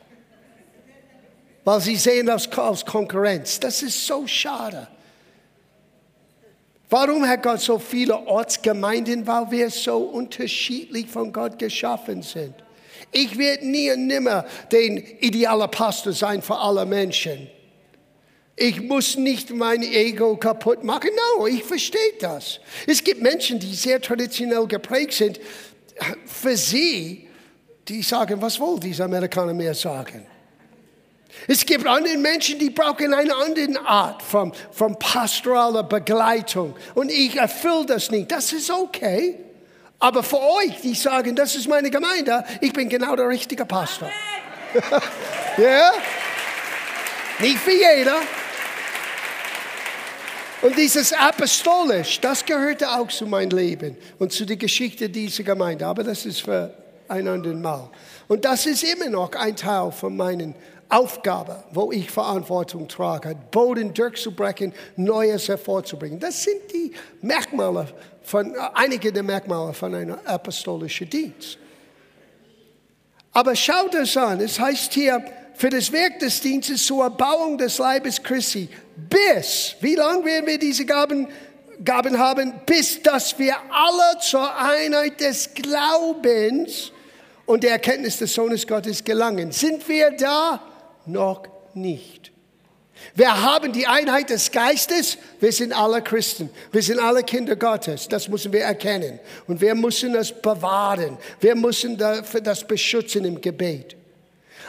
Weil 1.64 1.80
sie 1.80 1.94
sehen 1.94 2.26
das 2.26 2.50
als 2.50 2.84
Konkurrenz. 2.84 3.60
Das 3.60 3.80
ist 3.82 4.04
so 4.04 4.26
schade. 4.26 4.88
Warum 6.90 7.26
hat 7.26 7.44
Gott 7.44 7.60
so 7.60 7.78
viele 7.78 8.26
Ortsgemeinden? 8.26 9.24
Weil 9.26 9.50
wir 9.50 9.70
so 9.70 9.98
unterschiedlich 9.98 11.06
von 11.06 11.32
Gott 11.32 11.56
geschaffen 11.58 12.22
sind. 12.22 12.54
Ich 13.12 13.38
werde 13.38 13.66
nie 13.66 13.90
und 13.92 14.08
nimmer 14.08 14.44
den 14.70 14.98
idealen 15.20 15.70
Pastor 15.70 16.12
sein 16.12 16.42
für 16.42 16.56
alle 16.56 16.84
Menschen. 16.84 17.48
Ich 18.56 18.80
muss 18.82 19.16
nicht 19.16 19.50
mein 19.50 19.82
Ego 19.82 20.36
kaputt 20.36 20.84
machen. 20.84 21.10
No, 21.38 21.46
ich 21.46 21.64
verstehe 21.64 22.12
das. 22.20 22.60
Es 22.86 23.02
gibt 23.02 23.22
Menschen, 23.22 23.58
die 23.58 23.72
sehr 23.74 24.00
traditionell 24.00 24.66
geprägt 24.66 25.14
sind. 25.14 25.40
Für 26.26 26.56
sie, 26.56 27.28
die 27.88 28.02
sagen, 28.02 28.42
was 28.42 28.60
wollen 28.60 28.80
diese 28.80 29.04
Amerikaner 29.04 29.54
mehr 29.54 29.74
sagen? 29.74 30.26
Es 31.46 31.64
gibt 31.64 31.86
andere 31.86 32.16
Menschen, 32.16 32.58
die 32.58 32.70
brauchen 32.70 33.12
eine 33.14 33.34
andere 33.34 33.80
Art 33.86 34.22
von, 34.22 34.52
von 34.72 34.98
pastoraler 34.98 35.82
Begleitung. 35.82 36.74
Und 36.94 37.10
ich 37.10 37.36
erfülle 37.36 37.86
das 37.86 38.10
nicht. 38.10 38.30
Das 38.30 38.52
ist 38.52 38.70
okay. 38.70 39.38
Aber 39.98 40.22
für 40.22 40.40
euch, 40.40 40.80
die 40.82 40.94
sagen, 40.94 41.36
das 41.36 41.54
ist 41.54 41.68
meine 41.68 41.90
Gemeinde, 41.90 42.44
ich 42.60 42.72
bin 42.72 42.88
genau 42.88 43.14
der 43.16 43.28
richtige 43.28 43.66
Pastor. 43.66 44.10
ja? 45.58 45.64
yeah? 45.64 45.92
Nicht 47.40 47.58
für 47.58 47.72
jeder. 47.72 48.16
Und 50.62 50.76
dieses 50.76 51.12
Apostolisch, 51.14 52.20
das 52.20 52.44
gehörte 52.44 52.90
auch 52.90 53.08
zu 53.08 53.26
meinem 53.26 53.56
Leben 53.56 53.96
und 54.18 54.30
zu 54.30 54.44
der 54.44 54.56
Geschichte 54.56 55.08
dieser 55.08 55.42
Gemeinde. 55.42 55.86
Aber 55.86 56.04
das 56.04 56.26
ist 56.26 56.42
für 56.42 56.74
ein 57.08 57.26
anderes 57.26 57.56
Mal. 57.56 57.88
Und 58.28 58.44
das 58.44 58.66
ist 58.66 58.84
immer 58.84 59.08
noch 59.08 59.32
ein 59.32 59.56
Teil 59.56 59.90
von 59.90 60.16
meinen 60.16 60.54
Aufgabe, 60.90 61.62
wo 61.72 61.92
ich 61.92 62.10
Verantwortung 62.10 62.88
trage, 62.88 63.36
Boden 63.50 63.94
durchzubrechen, 63.94 64.74
Neues 64.96 65.48
hervorzubringen. 65.48 66.18
Das 66.18 66.42
sind 66.42 66.60
die 66.72 66.92
Merkmale 67.22 67.86
von, 68.22 68.54
einige 68.74 69.12
der 69.12 69.22
Merkmale 69.22 69.72
von 69.72 69.94
einem 69.94 70.16
apostolischen 70.24 71.08
Dienst. 71.08 71.58
Aber 73.32 73.54
schaut 73.54 73.94
es 73.94 74.16
an, 74.16 74.40
es 74.40 74.58
heißt 74.58 74.92
hier, 74.92 75.24
für 75.54 75.70
das 75.70 75.92
Werk 75.92 76.18
des 76.18 76.40
Dienstes 76.40 76.86
zur 76.86 77.04
Erbauung 77.04 77.58
des 77.58 77.78
Leibes 77.78 78.22
Christi, 78.22 78.68
bis, 78.96 79.76
wie 79.80 79.94
lange 79.94 80.24
werden 80.24 80.46
wir 80.46 80.58
diese 80.58 80.84
Gaben, 80.84 81.28
Gaben 81.84 82.18
haben? 82.18 82.54
Bis, 82.66 83.02
dass 83.02 83.38
wir 83.38 83.54
alle 83.70 84.18
zur 84.20 84.56
Einheit 84.56 85.20
des 85.20 85.50
Glaubens 85.54 86.92
und 87.46 87.62
der 87.62 87.72
Erkenntnis 87.72 88.18
des 88.18 88.34
Sohnes 88.34 88.66
Gottes 88.66 89.04
gelangen. 89.04 89.52
Sind 89.52 89.86
wir 89.88 90.10
da? 90.12 90.69
Noch 91.12 91.42
nicht. 91.74 92.32
Wir 93.14 93.42
haben 93.42 93.72
die 93.72 93.86
Einheit 93.86 94.30
des 94.30 94.50
Geistes. 94.50 95.16
Wir 95.40 95.52
sind 95.52 95.72
alle 95.72 96.02
Christen. 96.02 96.50
Wir 96.70 96.82
sind 96.82 97.00
alle 97.00 97.22
Kinder 97.22 97.56
Gottes. 97.56 98.08
Das 98.08 98.28
müssen 98.28 98.52
wir 98.52 98.62
erkennen. 98.62 99.18
Und 99.46 99.60
wir 99.60 99.74
müssen 99.74 100.12
das 100.12 100.32
bewahren. 100.32 101.16
Wir 101.40 101.54
müssen 101.54 101.96
das 101.96 102.66
beschützen 102.66 103.24
im 103.24 103.40
Gebet. 103.40 103.96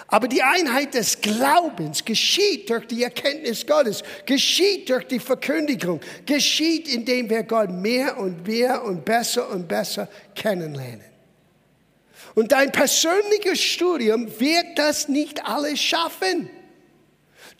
Aber 0.07 0.27
die 0.27 0.43
Einheit 0.43 0.93
des 0.93 1.21
Glaubens 1.21 2.03
geschieht 2.03 2.69
durch 2.69 2.85
die 2.87 3.03
Erkenntnis 3.03 3.65
Gottes, 3.65 4.03
geschieht 4.25 4.89
durch 4.89 5.07
die 5.07 5.19
Verkündigung, 5.19 6.01
geschieht, 6.25 6.93
indem 6.93 7.29
wir 7.29 7.43
Gott 7.43 7.69
mehr 7.69 8.17
und 8.17 8.45
mehr 8.45 8.83
und 8.83 9.05
besser 9.05 9.49
und 9.49 9.69
besser 9.69 10.09
kennenlernen. 10.35 11.10
Und 12.35 12.51
dein 12.51 12.71
persönliches 12.71 13.59
Studium 13.61 14.39
wird 14.39 14.77
das 14.77 15.07
nicht 15.07 15.45
alles 15.45 15.79
schaffen. 15.79 16.49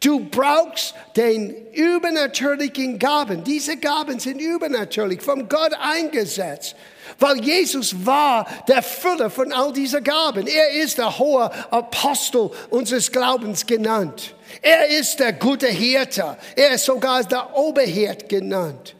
Du 0.02 0.20
brauchst 0.20 0.96
den 1.16 1.54
übernatürlichen 1.74 2.98
Gaben. 2.98 3.44
Diese 3.44 3.78
Gaben 3.78 4.20
sind 4.20 4.42
übernatürlich, 4.42 5.22
von 5.22 5.48
Gott 5.48 5.74
eingesetzt. 5.80 6.76
Weil 7.20 7.40
Jesus 7.44 8.04
war 8.04 8.48
der 8.68 8.82
Füller 8.82 9.30
von 9.30 9.52
all 9.52 9.72
dieser 9.72 10.02
Gaben. 10.02 10.48
Er 10.48 10.72
ist 10.72 10.98
der 10.98 11.20
hohe 11.20 11.52
Apostel 11.72 12.50
unseres 12.72 13.12
Glaubens 13.12 13.64
genannt. 13.64 14.34
Er 14.64 14.88
ist 14.88 15.20
der 15.20 15.34
gute 15.34 15.68
Hirte. 15.68 16.36
Er 16.56 16.72
ist 16.72 16.86
sogar 16.86 17.24
der 17.24 17.56
Oberhirt 17.56 18.28
genannt. 18.28 18.96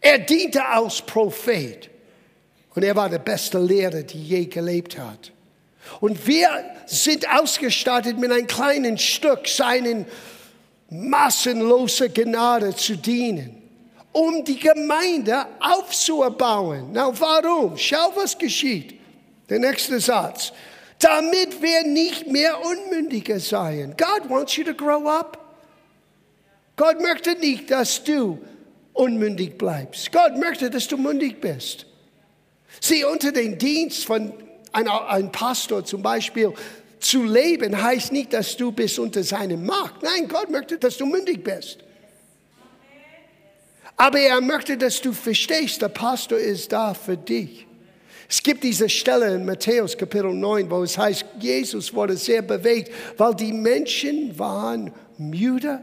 Er 0.00 0.20
diente 0.20 0.64
als 0.64 1.02
Prophet. 1.02 1.90
Und 2.76 2.82
er 2.82 2.94
war 2.94 3.08
der 3.08 3.20
beste 3.20 3.58
Lehrer, 3.58 4.02
die 4.02 4.22
je 4.22 4.44
gelebt 4.44 4.98
hat. 4.98 5.32
Und 6.00 6.26
wir 6.26 6.48
sind 6.84 7.26
ausgestattet 7.26 8.18
mit 8.18 8.30
einem 8.30 8.46
kleinen 8.46 8.98
Stück 8.98 9.48
seinen 9.48 10.04
massenloser 10.90 12.10
Gnade 12.10 12.76
zu 12.76 12.96
dienen, 12.96 13.62
um 14.12 14.44
die 14.44 14.58
Gemeinde 14.58 15.46
aufzubauen. 15.58 16.90
Na, 16.92 17.10
warum? 17.18 17.78
Schau, 17.78 18.12
was 18.14 18.36
geschieht. 18.36 19.00
Der 19.48 19.58
nächste 19.58 19.98
Satz. 19.98 20.52
Damit 20.98 21.62
wir 21.62 21.82
nicht 21.86 22.26
mehr 22.26 22.58
Unmündige 22.62 23.40
seien. 23.40 23.96
God 23.96 24.28
wants 24.28 24.54
you 24.54 24.64
to 24.64 24.74
grow 24.74 25.08
up. 25.08 25.38
Gott 26.76 27.00
möchte 27.00 27.36
nicht, 27.36 27.70
dass 27.70 28.04
du 28.04 28.38
unmündig 28.92 29.56
bleibst. 29.56 30.12
Gott 30.12 30.36
möchte, 30.36 30.68
dass 30.68 30.86
du 30.88 30.98
mündig 30.98 31.40
bist. 31.40 31.85
Sieh, 32.80 33.04
unter 33.04 33.32
den 33.32 33.58
Dienst 33.58 34.04
von 34.04 34.32
einem 34.72 35.32
Pastor 35.32 35.84
zum 35.84 36.02
Beispiel 36.02 36.52
zu 37.00 37.24
leben 37.24 37.80
heißt 37.80 38.12
nicht, 38.12 38.32
dass 38.32 38.56
du 38.56 38.72
bist 38.72 38.98
unter 38.98 39.22
seinem 39.22 39.64
Macht. 39.64 40.02
Nein, 40.02 40.28
Gott 40.28 40.50
möchte, 40.50 40.78
dass 40.78 40.96
du 40.96 41.06
mündig 41.06 41.42
bist. 41.42 41.78
Aber 43.96 44.18
er 44.18 44.40
möchte, 44.40 44.76
dass 44.76 45.00
du 45.00 45.12
verstehst, 45.12 45.80
der 45.80 45.88
Pastor 45.88 46.38
ist 46.38 46.72
da 46.72 46.92
für 46.94 47.16
dich. 47.16 47.66
Es 48.28 48.42
gibt 48.42 48.64
diese 48.64 48.88
Stelle 48.88 49.34
in 49.34 49.44
Matthäus 49.44 49.96
Kapitel 49.96 50.34
9, 50.34 50.68
wo 50.70 50.82
es 50.82 50.98
heißt, 50.98 51.24
Jesus 51.38 51.94
wurde 51.94 52.16
sehr 52.16 52.42
bewegt, 52.42 52.92
weil 53.16 53.34
die 53.34 53.52
Menschen 53.52 54.36
waren 54.38 54.92
müde 55.16 55.80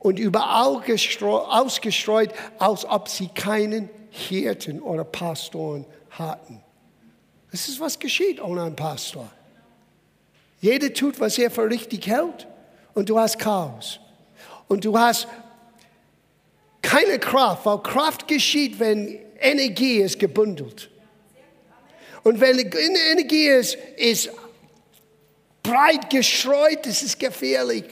und 0.00 0.18
überall 0.18 0.82
ausgestreut, 0.82 2.30
als 2.58 2.84
ob 2.84 3.08
sie 3.08 3.28
keinen 3.28 3.88
Hirten 4.10 4.80
oder 4.80 5.04
Pastoren 5.04 5.84
hatten. 6.10 6.60
Das 7.50 7.68
ist, 7.68 7.80
was 7.80 7.98
geschieht 7.98 8.40
ohne 8.40 8.62
einen 8.62 8.76
Pastor. 8.76 9.30
Jeder 10.60 10.92
tut, 10.92 11.18
was 11.20 11.38
er 11.38 11.50
für 11.50 11.68
richtig 11.68 12.06
hält 12.06 12.46
und 12.94 13.08
du 13.08 13.18
hast 13.18 13.38
Chaos. 13.38 13.98
Und 14.68 14.84
du 14.84 14.96
hast 14.96 15.26
keine 16.82 17.18
Kraft, 17.18 17.66
weil 17.66 17.78
Kraft 17.78 18.28
geschieht, 18.28 18.78
wenn 18.78 19.18
Energie 19.40 19.96
ist 19.96 20.18
gebündelt. 20.18 20.90
Und 22.22 22.40
wenn 22.40 22.58
Energie 22.58 23.46
ist, 23.46 23.76
ist 23.96 24.30
breit 25.62 26.10
gestreut, 26.10 26.84
das 26.84 27.02
ist 27.02 27.18
gefährlich. 27.18 27.84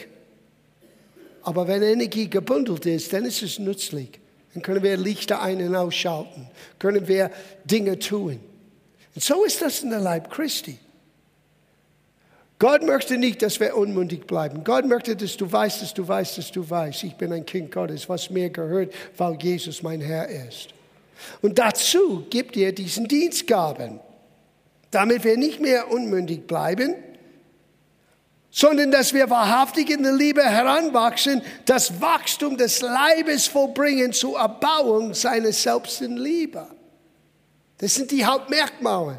Aber 1.42 1.66
wenn 1.66 1.82
Energie 1.82 2.28
gebündelt 2.28 2.84
ist, 2.86 3.12
dann 3.12 3.24
ist 3.24 3.42
es 3.42 3.58
nützlich. 3.58 4.20
Dann 4.58 4.62
können 4.62 4.82
wir 4.82 4.96
Lichter 4.96 5.40
ein- 5.40 5.64
und 5.64 5.76
ausschalten, 5.76 6.48
können 6.80 7.06
wir 7.06 7.30
Dinge 7.64 7.96
tun. 8.00 8.40
Und 9.14 9.22
so 9.22 9.44
ist 9.44 9.62
das 9.62 9.84
in 9.84 9.90
der 9.90 10.00
Leib 10.00 10.32
Christi. 10.32 10.78
Gott 12.58 12.82
möchte 12.82 13.18
nicht, 13.18 13.40
dass 13.42 13.60
wir 13.60 13.76
unmündig 13.76 14.26
bleiben. 14.26 14.64
Gott 14.64 14.84
möchte, 14.84 15.14
dass 15.14 15.36
du 15.36 15.50
weißt, 15.50 15.80
dass 15.80 15.94
du 15.94 16.08
weißt, 16.08 16.38
dass 16.38 16.50
du 16.50 16.68
weißt, 16.68 17.04
ich 17.04 17.14
bin 17.14 17.32
ein 17.32 17.46
Kind 17.46 17.70
Gottes, 17.70 18.08
was 18.08 18.30
mir 18.30 18.50
gehört, 18.50 18.92
weil 19.16 19.38
Jesus 19.40 19.80
mein 19.84 20.00
Herr 20.00 20.28
ist. 20.28 20.70
Und 21.40 21.60
dazu 21.60 22.26
gibt 22.28 22.56
er 22.56 22.72
diesen 22.72 23.06
Dienstgaben, 23.06 24.00
damit 24.90 25.22
wir 25.22 25.36
nicht 25.36 25.60
mehr 25.60 25.88
unmündig 25.88 26.48
bleiben, 26.48 26.96
sondern 28.50 28.90
dass 28.90 29.12
wir 29.12 29.28
wahrhaftig 29.28 29.90
in 29.90 30.02
der 30.02 30.12
Liebe 30.12 30.42
heranwachsen, 30.42 31.42
das 31.66 32.00
Wachstum 32.00 32.56
des 32.56 32.80
Leibes 32.80 33.46
vollbringen 33.46 34.12
zur 34.12 34.38
Erbauung 34.38 35.14
seiner 35.14 35.52
selbst 35.52 36.00
in 36.00 36.16
Liebe. 36.16 36.66
Das 37.78 37.94
sind 37.94 38.10
die 38.10 38.24
Hauptmerkmale. 38.24 39.18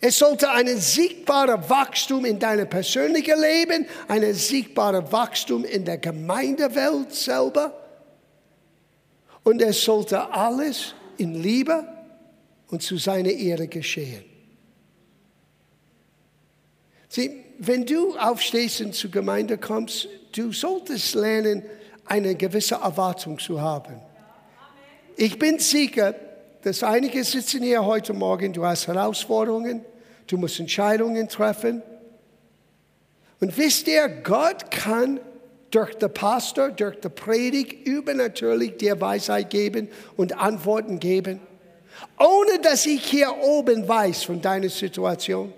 Es 0.00 0.18
sollte 0.18 0.50
ein 0.50 0.68
sichtbarer 0.78 1.70
Wachstum 1.70 2.24
in 2.26 2.38
deinem 2.38 2.68
persönlichen 2.68 3.40
Leben, 3.40 3.86
ein 4.08 4.34
sichtbarer 4.34 5.10
Wachstum 5.10 5.64
in 5.64 5.84
der 5.84 5.98
Gemeindewelt 5.98 7.14
selber. 7.14 7.72
Und 9.42 9.62
es 9.62 9.82
sollte 9.82 10.30
alles 10.30 10.94
in 11.16 11.40
Liebe 11.40 11.86
und 12.68 12.82
zu 12.82 12.98
seiner 12.98 13.30
Ehre 13.30 13.68
geschehen. 13.68 14.24
Sieh, 17.08 17.45
wenn 17.58 17.86
du 17.86 18.16
aufstehst 18.16 18.80
und 18.80 18.94
zur 18.94 19.10
Gemeinde 19.10 19.58
kommst, 19.58 20.08
du 20.32 20.52
solltest 20.52 21.14
lernen, 21.14 21.62
eine 22.04 22.34
gewisse 22.34 22.76
Erwartung 22.76 23.38
zu 23.38 23.60
haben. 23.60 24.00
Ich 25.16 25.38
bin 25.38 25.58
sicher, 25.58 26.14
dass 26.62 26.82
einige 26.82 27.24
sitzen 27.24 27.62
hier 27.62 27.84
heute 27.84 28.12
Morgen, 28.12 28.52
du 28.52 28.64
hast 28.64 28.86
Herausforderungen, 28.86 29.84
du 30.26 30.36
musst 30.36 30.60
Entscheidungen 30.60 31.28
treffen. 31.28 31.82
Und 33.40 33.56
wisst 33.56 33.86
ihr, 33.88 34.08
Gott 34.08 34.70
kann 34.70 35.20
durch 35.70 35.94
den 35.94 36.12
Pastor, 36.12 36.70
durch 36.70 37.00
die 37.00 37.08
Predigt 37.08 37.86
übernatürlich 37.86 38.76
dir 38.76 39.00
Weisheit 39.00 39.50
geben 39.50 39.88
und 40.16 40.38
Antworten 40.38 40.98
geben, 41.00 41.40
ohne 42.18 42.60
dass 42.60 42.86
ich 42.86 43.04
hier 43.04 43.36
oben 43.42 43.86
weiß 43.86 44.24
von 44.24 44.40
deiner 44.40 44.68
Situation. 44.68 45.52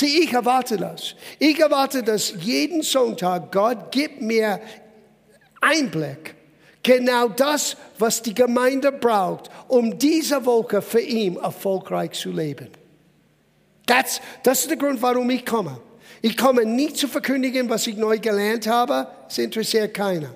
Sieh, 0.00 0.24
ich 0.24 0.32
erwarte 0.32 0.78
das. 0.78 1.14
Ich 1.38 1.58
erwarte, 1.60 2.02
dass 2.02 2.32
jeden 2.40 2.82
Sonntag 2.82 3.52
Gott 3.52 3.92
gibt 3.92 4.22
mir 4.22 4.58
Einblick 5.60 6.34
Genau 6.82 7.28
das, 7.28 7.76
was 7.98 8.22
die 8.22 8.32
Gemeinde 8.32 8.90
braucht, 8.90 9.50
um 9.68 9.98
diese 9.98 10.46
Woche 10.46 10.80
für 10.80 11.02
ihn 11.02 11.36
erfolgreich 11.36 12.12
zu 12.12 12.30
leben. 12.30 12.68
Das, 13.84 14.22
das 14.42 14.62
ist 14.62 14.70
der 14.70 14.78
Grund, 14.78 15.02
warum 15.02 15.28
ich 15.28 15.44
komme. 15.44 15.78
Ich 16.22 16.38
komme 16.38 16.64
nicht 16.64 16.96
zu 16.96 17.06
verkündigen, 17.06 17.68
was 17.68 17.86
ich 17.86 17.96
neu 17.98 18.18
gelernt 18.18 18.66
habe. 18.66 19.06
Es 19.28 19.36
interessiert 19.36 19.92
keiner. 19.92 20.32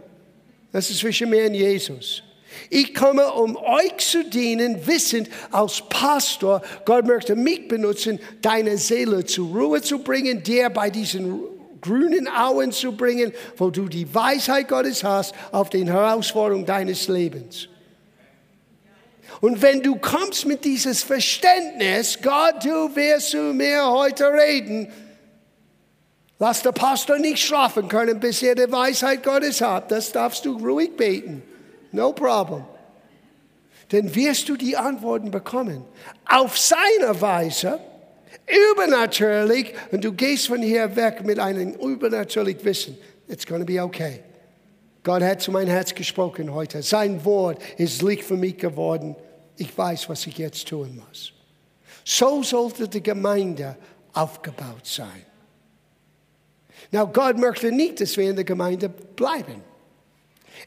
Das 0.72 0.90
ist 0.90 0.98
zwischen 0.98 1.31
mir 1.31 1.46
und 1.46 1.55
Jesus. 1.55 2.22
Ich 2.71 2.95
komme, 2.95 3.33
um 3.33 3.57
euch 3.57 3.97
zu 3.99 4.25
dienen, 4.25 4.87
wissend 4.87 5.29
als 5.51 5.83
Pastor, 5.88 6.62
Gott 6.85 7.07
möchte 7.07 7.37
mich 7.37 7.69
benutzen, 7.69 8.21
deine 8.43 8.79
Seele 8.79 9.25
zur 9.25 9.49
Ruhe 9.49 9.83
zu 9.83 10.01
bringen, 10.01 10.43
dir 10.43 10.71
bei 10.71 10.90
diesen 10.90 11.40
grünen 11.81 12.29
Auen 12.29 12.73
zu 12.73 12.93
bringen, 12.93 13.33
wo 13.57 13.71
du 13.71 13.88
die 13.88 14.12
Weisheit 14.14 14.69
Gottes 14.69 15.05
hast 15.05 15.35
auf 15.53 15.71
den 15.71 15.87
Herausforderungen 15.87 16.67
deines 16.67 17.09
Lebens. 17.09 17.69
Und 19.40 19.61
wenn 19.62 19.83
du 19.83 19.97
kommst 19.97 20.47
mit 20.47 20.64
dieses 20.64 21.03
Verständnis, 21.03 22.19
Gott, 22.23 22.64
du 22.64 22.95
wirst 22.97 23.31
zu 23.31 23.53
mir 23.53 23.85
heute 23.87 24.33
reden, 24.33 24.90
lass 26.38 26.62
der 26.62 26.73
Pastor 26.73 27.19
nicht 27.19 27.38
schlafen 27.38 27.88
können, 27.88 28.21
bis 28.21 28.43
er 28.43 28.55
die 28.55 28.71
Weisheit 28.71 29.23
Gottes 29.23 29.61
hat. 29.61 29.90
Das 29.90 30.12
darfst 30.12 30.45
du 30.47 30.57
ruhig 30.57 30.97
beten. 30.97 31.43
No 31.94 32.12
problem. 32.12 32.64
Dann 33.90 34.12
wirst 34.14 34.48
du 34.48 34.57
die 34.57 34.76
Antworten 34.76 35.30
bekommen. 35.30 35.85
Auf 36.28 36.59
seine 36.59 37.20
Weise, 37.20 37.78
übernatürlich 38.72 39.72
und 39.92 40.02
du 40.04 40.12
gehst 40.12 40.48
von 40.48 40.61
hier 40.61 40.96
weg 40.96 41.24
mit 41.24 41.38
einem 41.38 41.74
übernatürlichen 41.74 42.64
Wissen. 42.64 42.98
It's 43.28 43.46
going 43.46 43.61
to 43.61 43.66
be 43.66 43.80
okay. 43.80 44.24
Gott 45.04 45.22
hat 45.22 45.40
zu 45.40 45.52
meinem 45.52 45.68
Herz 45.68 45.94
gesprochen 45.94 46.52
heute. 46.52 46.83
Sein 46.83 47.24
Wort 47.24 47.62
ist 47.78 48.02
Licht 48.02 48.24
für 48.24 48.37
mich 48.37 48.57
geworden. 48.57 49.14
Ich 49.57 49.76
weiß, 49.76 50.09
was 50.09 50.26
ich 50.26 50.38
jetzt 50.38 50.66
tun 50.66 51.00
muss. 51.07 51.33
So 52.04 52.42
sollte 52.42 52.88
die 52.88 53.02
Gemeinde 53.02 53.76
aufgebaut 54.14 54.85
sein. 54.85 55.24
Now, 56.90 57.07
Gott 57.07 57.38
möchte 57.38 57.70
nicht, 57.70 58.00
dass 58.00 58.16
wir 58.16 58.28
in 58.28 58.37
der 58.37 58.44
Gemeinde 58.44 58.88
bleiben. 58.88 59.62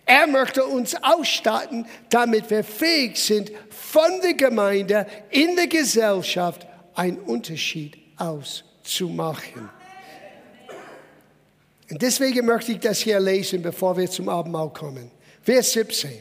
Er 0.08 0.26
möchte 0.26 0.66
uns 0.66 0.96
ausstatten, 1.04 1.86
damit 2.10 2.50
wir 2.50 2.64
fähig 2.64 3.18
sind, 3.18 3.52
von 3.70 4.22
der 4.24 4.34
Gemeinde 4.34 5.06
in 5.30 5.56
der 5.56 5.68
Gesellschaft 5.68 6.66
einen 6.96 7.18
Unterschied 7.20 7.98
auszumachen. 8.18 8.68
zu 8.84 9.10
machen. 9.10 9.70
Und 11.90 12.02
deswegen 12.02 12.46
möchte 12.46 12.74
ich 12.74 12.80
das 12.80 13.00
hier 13.00 13.20
lesen, 13.20 13.62
bevor 13.62 13.98
wir 13.98 14.10
zum 14.10 14.30
Abendmahl 14.30 14.72
kommen. 14.72 15.12
Vers 15.42 15.72
17. 15.74 16.12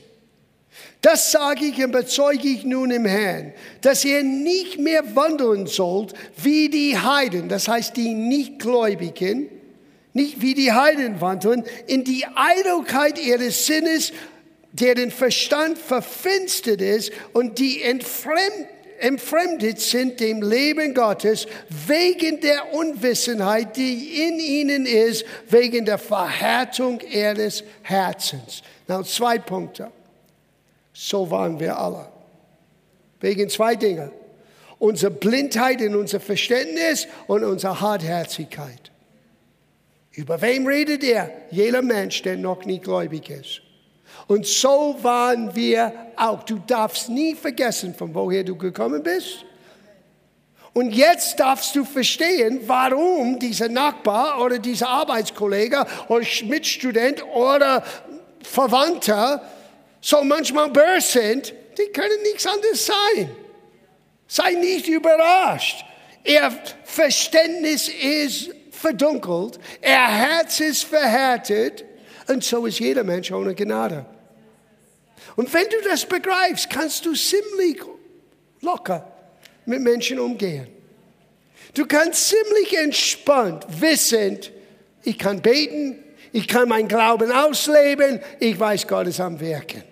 Das 1.00 1.32
sage 1.32 1.64
ich 1.64 1.82
und 1.82 1.92
bezeuge 1.92 2.48
ich 2.48 2.64
nun 2.64 2.90
im 2.90 3.06
Herrn, 3.06 3.52
dass 3.80 4.04
ihr 4.04 4.22
nicht 4.22 4.78
mehr 4.78 5.16
wandeln 5.16 5.66
sollt 5.66 6.12
wie 6.36 6.68
die 6.68 6.98
Heiden, 6.98 7.48
das 7.48 7.68
heißt 7.68 7.96
die 7.96 8.14
Nichtgläubigen, 8.14 9.48
nicht 10.16 10.42
wie 10.42 10.54
die 10.54 10.72
Heiden 10.72 11.20
wandeln, 11.20 11.64
in 11.86 12.02
die 12.02 12.26
Eitelkeit 12.34 13.18
ihres 13.18 13.66
Sinnes, 13.66 14.12
deren 14.72 15.10
Verstand 15.10 15.78
verfinstert 15.78 16.80
ist 16.80 17.12
und 17.32 17.58
die 17.58 17.82
entfremdet 17.82 18.68
entfremdet 18.98 19.78
sind 19.78 20.20
dem 20.20 20.40
Leben 20.40 20.94
Gottes 20.94 21.46
wegen 21.86 22.40
der 22.40 22.72
Unwissenheit, 22.72 23.76
die 23.76 24.26
in 24.26 24.38
ihnen 24.38 24.86
ist, 24.86 25.26
wegen 25.50 25.84
der 25.84 25.98
Verhärtung 25.98 27.00
ihres 27.00 27.62
Herzens. 27.82 28.62
Now, 28.88 29.02
zwei 29.02 29.38
Punkte. 29.38 29.90
So 30.94 31.30
waren 31.30 31.60
wir 31.60 31.78
alle. 31.78 32.08
Wegen 33.20 33.50
zwei 33.50 33.76
Dinge. 33.76 34.12
Unsere 34.78 35.10
Blindheit 35.10 35.82
in 35.82 35.94
unser 35.94 36.20
Verständnis 36.20 37.06
und 37.26 37.44
unsere 37.44 37.78
Hartherzigkeit. 37.80 38.90
Über 40.16 40.40
wem 40.40 40.66
redet 40.66 41.04
er? 41.04 41.30
Jeder 41.50 41.82
Mensch, 41.82 42.22
der 42.22 42.38
noch 42.38 42.64
nie 42.64 42.78
gläubig 42.78 43.28
ist. 43.28 43.60
Und 44.26 44.46
so 44.46 44.96
waren 45.02 45.54
wir 45.54 45.92
auch. 46.16 46.42
Du 46.42 46.58
darfst 46.66 47.10
nie 47.10 47.34
vergessen, 47.34 47.94
von 47.94 48.14
woher 48.14 48.42
du 48.42 48.56
gekommen 48.56 49.02
bist. 49.02 49.44
Und 50.72 50.92
jetzt 50.92 51.38
darfst 51.38 51.76
du 51.76 51.84
verstehen, 51.84 52.60
warum 52.66 53.38
dieser 53.38 53.68
Nachbar 53.68 54.42
oder 54.42 54.58
dieser 54.58 54.88
Arbeitskollege 54.88 55.84
oder 56.08 56.26
Mitstudent 56.44 57.22
oder 57.34 57.84
Verwandter 58.42 59.42
so 60.00 60.24
manchmal 60.24 60.70
böse 60.70 61.20
sind. 61.20 61.54
Die 61.78 61.92
können 61.92 62.22
nichts 62.22 62.46
anderes 62.46 62.86
sein. 62.86 63.30
Sei 64.26 64.52
nicht 64.52 64.88
überrascht. 64.88 65.84
Ihr 66.24 66.50
Verständnis 66.84 67.88
ist 67.88 68.55
verdunkelt, 68.76 69.58
ihr 69.82 70.08
Herz 70.08 70.60
ist 70.60 70.84
verhärtet 70.84 71.84
und 72.28 72.44
so 72.44 72.66
ist 72.66 72.78
jeder 72.78 73.04
Mensch 73.04 73.30
ohne 73.32 73.54
Gnade. 73.54 74.06
Und 75.36 75.52
wenn 75.52 75.68
du 75.68 75.76
das 75.88 76.04
begreifst, 76.04 76.70
kannst 76.70 77.04
du 77.04 77.12
ziemlich 77.14 77.80
locker 78.60 79.10
mit 79.66 79.80
Menschen 79.80 80.18
umgehen. 80.18 80.68
Du 81.74 81.86
kannst 81.86 82.28
ziemlich 82.28 82.76
entspannt 82.78 83.66
wissend, 83.68 84.50
ich 85.02 85.18
kann 85.18 85.42
beten, 85.42 86.02
ich 86.32 86.48
kann 86.48 86.68
meinen 86.68 86.88
Glauben 86.88 87.30
ausleben, 87.30 88.20
ich 88.40 88.58
weiß, 88.58 88.86
Gott 88.86 89.06
ist 89.08 89.20
am 89.20 89.38
Wirken. 89.40 89.82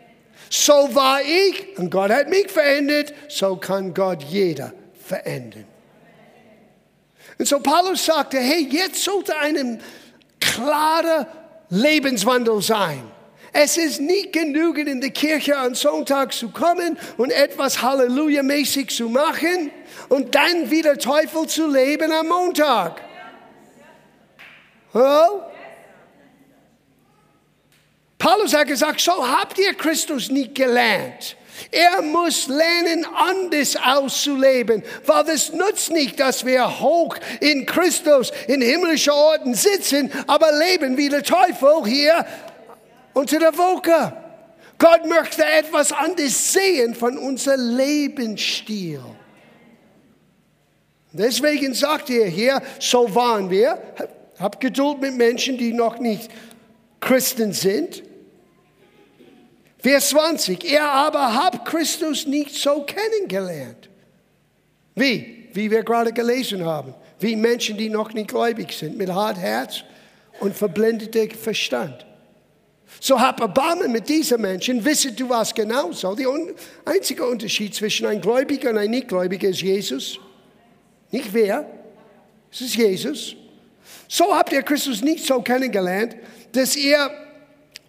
So 0.50 0.72
war 0.94 1.20
ich 1.20 1.78
und 1.78 1.90
Gott 1.90 2.10
hat 2.10 2.28
mich 2.30 2.48
verändert, 2.50 3.12
so 3.28 3.56
kann 3.56 3.92
Gott 3.92 4.22
jeder 4.22 4.72
verändern. 5.04 5.66
Und 7.38 7.46
so 7.46 7.58
Paulus 7.60 8.04
sagte, 8.04 8.38
hey, 8.38 8.68
jetzt 8.70 9.02
sollte 9.02 9.36
ein 9.36 9.80
klarer 10.40 11.26
Lebenswandel 11.70 12.62
sein. 12.62 13.02
Es 13.52 13.76
ist 13.76 14.00
nicht 14.00 14.32
genügend 14.32 14.88
in 14.88 15.00
die 15.00 15.12
Kirche 15.12 15.56
am 15.56 15.76
Sonntag 15.76 16.32
zu 16.32 16.50
kommen 16.50 16.98
und 17.16 17.30
etwas 17.30 17.82
Halleluja-mäßig 17.82 18.88
zu 18.88 19.08
machen 19.08 19.70
und 20.08 20.34
dann 20.34 20.70
wieder 20.70 20.98
Teufel 20.98 21.46
zu 21.46 21.70
leben 21.70 22.10
am 22.10 22.26
Montag. 22.26 23.00
Oh? 24.92 25.42
Paulus 28.18 28.54
hat 28.54 28.66
gesagt, 28.66 29.00
so 29.00 29.12
habt 29.26 29.58
ihr 29.58 29.74
Christus 29.74 30.30
nicht 30.30 30.54
gelernt. 30.54 31.36
Er 31.70 32.02
muss 32.02 32.48
lernen, 32.48 33.06
anders 33.14 33.76
auszuleben, 33.76 34.82
weil 35.06 35.28
es 35.28 35.52
nutzt 35.52 35.90
nicht, 35.90 36.18
dass 36.20 36.44
wir 36.44 36.80
hoch 36.80 37.16
in 37.40 37.66
Christus 37.66 38.32
in 38.48 38.60
himmlischen 38.60 39.12
Orten 39.12 39.54
sitzen, 39.54 40.10
aber 40.26 40.50
leben 40.52 40.96
wie 40.96 41.08
der 41.08 41.22
Teufel 41.22 41.86
hier 41.86 42.26
unter 43.12 43.38
der 43.38 43.56
Wolke. 43.56 44.12
Gott 44.78 45.06
möchte 45.06 45.44
etwas 45.44 45.92
anderes 45.92 46.52
sehen 46.52 46.94
von 46.94 47.16
unserem 47.16 47.76
Lebensstil. 47.76 49.00
Deswegen 51.12 51.74
sagt 51.74 52.10
er 52.10 52.26
hier, 52.26 52.60
so 52.80 53.14
waren 53.14 53.48
wir. 53.48 53.78
Hab 54.38 54.60
Geduld 54.60 55.00
mit 55.00 55.14
Menschen, 55.14 55.56
die 55.56 55.72
noch 55.72 56.00
nicht 56.00 56.28
Christen 57.00 57.52
sind. 57.52 58.02
Vers 59.84 60.08
20. 60.08 60.64
Er 60.64 60.90
aber 60.90 61.34
hat 61.34 61.66
Christus 61.66 62.26
nicht 62.26 62.54
so 62.54 62.86
kennengelernt. 62.86 63.90
Wie? 64.94 65.50
Wie 65.52 65.70
wir 65.70 65.82
gerade 65.82 66.10
gelesen 66.10 66.64
haben. 66.64 66.94
Wie 67.20 67.36
Menschen, 67.36 67.76
die 67.76 67.90
noch 67.90 68.14
nicht 68.14 68.28
gläubig 68.28 68.72
sind, 68.72 68.96
mit 68.96 69.10
hart 69.12 69.36
Herz 69.36 69.84
und 70.40 70.56
verblendetem 70.56 71.32
Verstand. 71.32 72.06
So 72.98 73.20
hab 73.20 73.38
Erbarmen 73.40 73.92
mit 73.92 74.08
diesen 74.08 74.40
Menschen, 74.40 74.82
wisse 74.82 75.12
du 75.12 75.28
was 75.28 75.54
genauso. 75.54 76.14
Der 76.14 76.28
einzige 76.86 77.26
Unterschied 77.26 77.74
zwischen 77.74 78.06
einem 78.06 78.22
Gläubiger 78.22 78.70
und 78.70 78.78
einem 78.78 78.90
Nichtgläubiger 78.90 79.50
ist 79.50 79.60
Jesus. 79.60 80.18
Nicht 81.10 81.34
wer, 81.34 81.70
es 82.50 82.62
ist 82.62 82.74
Jesus. 82.74 83.36
So 84.08 84.34
habt 84.34 84.50
ihr 84.50 84.62
Christus 84.62 85.02
nicht 85.02 85.26
so 85.26 85.42
kennengelernt, 85.42 86.16
dass 86.52 86.74
ihr, 86.74 87.10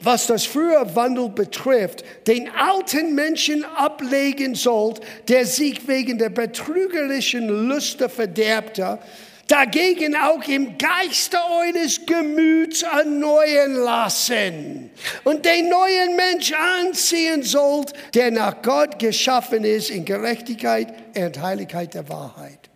was 0.02 0.28
das 0.28 0.46
frühe 0.46 0.96
Wandel 0.96 1.30
betrifft, 1.30 2.04
den 2.28 2.50
alten 2.50 3.16
Menschen 3.16 3.66
ablegen 3.66 4.56
sollt, 4.56 5.02
der 5.28 5.46
sich 5.46 5.88
wegen 5.88 6.18
der 6.18 6.30
betrügerischen 6.30 7.48
Lüste 7.70 8.10
verderbte, 8.10 9.00
dagegen 9.48 10.16
auch 10.16 10.44
im 10.48 10.78
Geiste 10.78 11.38
eures 11.38 12.06
Gemüts 12.06 12.82
erneuern 12.82 13.74
lassen 13.76 14.90
und 15.24 15.46
den 15.46 15.70
neuen 15.70 16.16
Mensch 16.16 16.52
anziehen 16.54 17.44
sollt, 17.44 17.94
der 18.14 18.32
nach 18.32 18.62
Gott 18.62 19.00
geschaffen 19.00 19.64
ist 19.64 19.90
in 19.90 20.04
Gerechtigkeit 20.04 20.94
und 21.16 21.42
Heiligkeit 21.42 21.94
der 21.94 22.08
Wahrheit. 22.10 22.70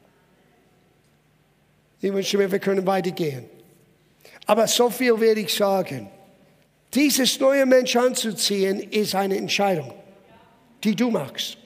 Ich 2.02 2.14
wünsche 2.14 2.38
mir, 2.38 2.52
wir 2.52 2.60
können 2.60 2.86
weitergehen. 2.86 3.46
Aber 4.46 4.68
so 4.68 4.90
viel 4.90 5.20
werde 5.20 5.42
ich 5.42 5.54
sagen. 5.54 6.10
Dieses 6.94 7.40
neue 7.40 7.66
Mensch 7.66 7.96
anzuziehen 7.96 8.80
ist 8.80 9.14
eine 9.14 9.38
Entscheidung, 9.38 9.94
die 10.84 10.96
du 10.96 11.12
machst. 11.12 11.58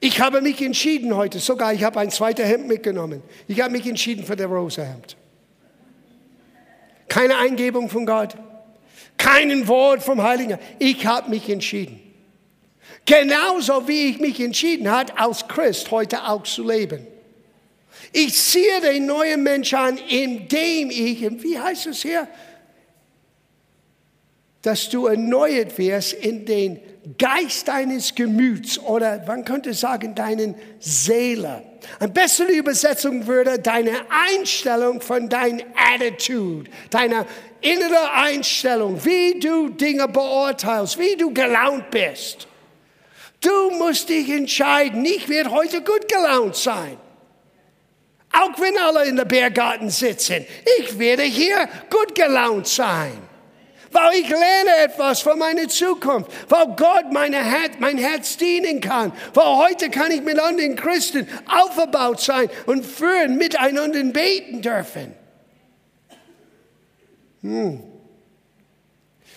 Ich 0.00 0.18
habe 0.20 0.40
mich 0.40 0.62
entschieden 0.62 1.14
heute, 1.14 1.38
sogar 1.38 1.74
ich 1.74 1.84
habe 1.84 2.00
ein 2.00 2.10
zweites 2.10 2.46
Hemd 2.46 2.68
mitgenommen. 2.68 3.22
Ich 3.46 3.60
habe 3.60 3.70
mich 3.70 3.86
entschieden 3.86 4.24
für 4.24 4.34
das 4.34 4.48
rosa 4.48 4.82
Hemd. 4.82 5.16
Keine 7.06 7.36
Eingebung 7.36 7.90
von 7.90 8.06
Gott, 8.06 8.34
kein 9.18 9.68
Wort 9.68 10.02
vom 10.02 10.22
Heiligen. 10.22 10.58
Ich 10.78 11.04
habe 11.04 11.28
mich 11.28 11.50
entschieden. 11.50 12.00
Genauso 13.04 13.86
wie 13.86 14.10
ich 14.10 14.20
mich 14.20 14.40
entschieden 14.40 14.90
habe, 14.90 15.18
als 15.18 15.46
Christ 15.46 15.90
heute 15.90 16.26
auch 16.26 16.44
zu 16.44 16.66
leben. 16.66 17.06
Ich 18.12 18.34
ziehe 18.34 18.80
den 18.80 19.06
neuen 19.06 19.42
Mensch 19.42 19.74
an, 19.74 19.98
indem 20.08 20.90
ich, 20.90 21.20
wie 21.42 21.58
heißt 21.58 21.88
es 21.88 22.02
hier, 22.02 22.26
dass 24.62 24.90
du 24.90 25.06
erneuert 25.06 25.78
wirst 25.78 26.12
in 26.12 26.44
den 26.44 26.80
Geist 27.16 27.66
deines 27.68 28.14
Gemüts 28.14 28.78
oder 28.78 29.24
man 29.26 29.44
könnte 29.44 29.72
sagen 29.72 30.14
deinen 30.14 30.54
Seele. 30.78 31.62
Eine 31.98 32.12
bessere 32.12 32.52
Übersetzung 32.52 33.26
würde 33.26 33.58
deine 33.58 33.92
Einstellung 34.10 35.00
von 35.00 35.28
deiner 35.30 35.62
Attitude, 35.94 36.70
deiner 36.90 37.24
innere 37.62 38.12
Einstellung, 38.12 39.02
wie 39.02 39.40
du 39.40 39.70
Dinge 39.70 40.08
beurteilst, 40.08 40.98
wie 40.98 41.16
du 41.16 41.32
gelaunt 41.32 41.90
bist. 41.90 42.46
Du 43.40 43.70
musst 43.70 44.10
dich 44.10 44.28
entscheiden, 44.28 45.02
ich 45.06 45.26
werde 45.30 45.50
heute 45.50 45.80
gut 45.80 46.06
gelaunt 46.06 46.56
sein. 46.56 46.98
Auch 48.32 48.60
wenn 48.60 48.76
alle 48.76 49.06
in 49.06 49.16
der 49.16 49.24
Bergarten 49.24 49.88
sitzen, 49.88 50.44
ich 50.78 50.98
werde 50.98 51.22
hier 51.22 51.66
gut 51.88 52.14
gelaunt 52.14 52.68
sein 52.68 53.29
weil 53.92 54.20
ich 54.20 54.28
lerne 54.28 54.76
etwas 54.84 55.20
für 55.20 55.34
meine 55.36 55.68
Zukunft, 55.68 56.30
weil 56.48 56.66
Gott 56.76 57.12
meine 57.12 57.38
Herz, 57.38 57.72
mein 57.78 57.98
Herz 57.98 58.36
dienen 58.36 58.80
kann, 58.80 59.12
weil 59.34 59.56
heute 59.56 59.90
kann 59.90 60.10
ich 60.10 60.22
mit 60.22 60.38
anderen 60.38 60.76
Christen 60.76 61.26
aufgebaut 61.46 62.20
sein 62.20 62.48
und 62.66 62.84
führen, 62.84 63.36
miteinander 63.36 64.02
beten 64.04 64.62
dürfen. 64.62 65.14
Hm. 67.42 67.82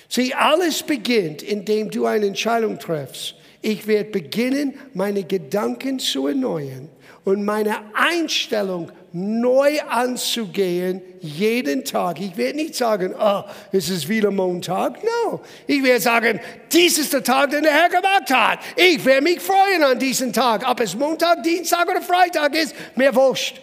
Sieh, 0.10 0.34
alles 0.34 0.84
beginnt, 0.84 1.42
indem 1.42 1.89
du 1.89 2.06
eine 2.06 2.28
Entscheidung 2.28 2.78
triffst, 2.78 3.36
Ich 3.66 3.88
werde 3.88 4.12
beginnen, 4.12 4.78
meine 4.94 5.24
Gedanken 5.24 5.98
zu 5.98 6.28
erneuern 6.28 6.89
und 7.24 7.46
meine 7.46 7.78
Einstellung 7.94 8.92
neu 9.13 9.80
anzugehen, 9.82 11.02
jeden 11.21 11.86
Tag. 11.86 12.19
Ich 12.19 12.36
werde 12.36 12.58
nicht 12.58 12.76
sagen, 12.76 13.13
oh, 13.17 13.43
es 13.71 13.89
ist 13.89 14.10
wieder 14.10 14.32
Montag. 14.32 15.04
No. 15.04 15.41
Ich 15.67 15.84
werde 15.84 16.02
sagen, 16.02 16.39
dies 16.71 16.97
ist 16.97 17.13
der 17.13 17.23
Tag, 17.23 17.52
den 17.52 17.63
der 17.63 17.71
Herr 17.71 17.89
gemacht 17.89 18.30
hat. 18.32 18.60
Ich 18.76 19.06
werde 19.06 19.21
mich 19.21 19.39
freuen 19.39 19.84
an 19.84 19.99
diesem 19.99 20.34
Tag. 20.34 20.67
Ob 20.67 20.80
es 20.80 20.95
Montag, 20.95 21.43
Dienstag 21.43 21.88
oder 21.88 22.02
Freitag 22.02 22.56
ist, 22.56 22.76
mir 22.95 23.13
wurscht. 23.13 23.62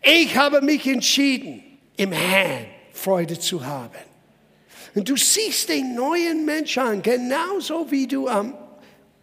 Ich 0.00 0.36
habe 0.36 0.62
mich 0.62 0.86
entschieden, 0.86 1.62
im 1.96 2.10
Herrn 2.10 2.66
Freude 2.92 3.38
zu 3.38 3.64
haben. 3.64 3.98
Und 4.94 5.08
du 5.08 5.16
siehst 5.16 5.68
den 5.68 5.94
neuen 5.94 6.44
Mensch 6.46 6.76
an, 6.78 7.02
genauso 7.02 7.90
wie 7.90 8.06
du 8.06 8.28
am 8.28 8.54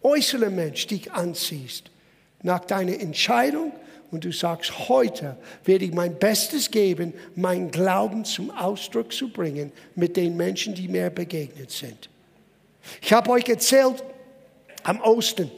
äußeren 0.04 0.56
Mensch 0.56 0.86
dich 0.88 1.12
anziehst. 1.12 1.90
Nach 2.42 2.64
deiner 2.64 3.00
Entscheidung 3.00 3.74
und 4.12 4.24
du 4.24 4.32
sagst, 4.32 4.90
heute 4.90 5.38
werde 5.66 5.86
ich 5.86 5.94
mein 5.94 6.18
Bestes 6.18 6.72
geben, 6.72 7.14
meinen 7.36 7.72
Glauben 7.72 8.26
zum 8.26 8.52
Ausdruck 8.52 9.14
zu 9.14 9.30
bringen 9.30 9.72
mit 9.96 10.18
den 10.18 10.36
Menschen, 10.36 10.74
die 10.74 10.88
mir 10.88 11.10
begegnet 11.10 11.72
sind. 11.72 12.10
Ich 13.02 13.14
habe 13.14 13.30
euch 13.32 13.48
erzählt, 13.48 14.04
am 14.84 15.02
Osten 15.02 15.52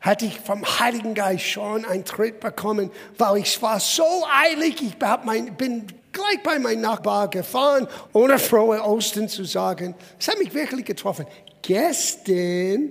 hatte 0.00 0.26
ich 0.26 0.38
vom 0.40 0.64
Heiligen 0.64 1.14
Geist 1.14 1.44
schon 1.44 1.84
einen 1.84 2.04
Tritt 2.04 2.40
bekommen, 2.40 2.90
weil 3.18 3.38
ich 3.38 3.60
war 3.62 3.78
so 3.80 4.24
eilig, 4.32 4.82
ich 4.82 4.96
mein, 5.24 5.54
bin 5.56 5.86
gleich 6.12 6.42
bei 6.42 6.58
meinem 6.58 6.80
Nachbar 6.80 7.28
gefahren, 7.28 7.86
ohne 8.12 8.38
frohe 8.38 8.82
Osten 8.82 9.28
zu 9.28 9.44
sagen. 9.44 9.94
Es 10.18 10.28
hat 10.28 10.38
mich 10.38 10.52
wirklich 10.54 10.86
getroffen. 10.86 11.26
Gestern 11.62 12.90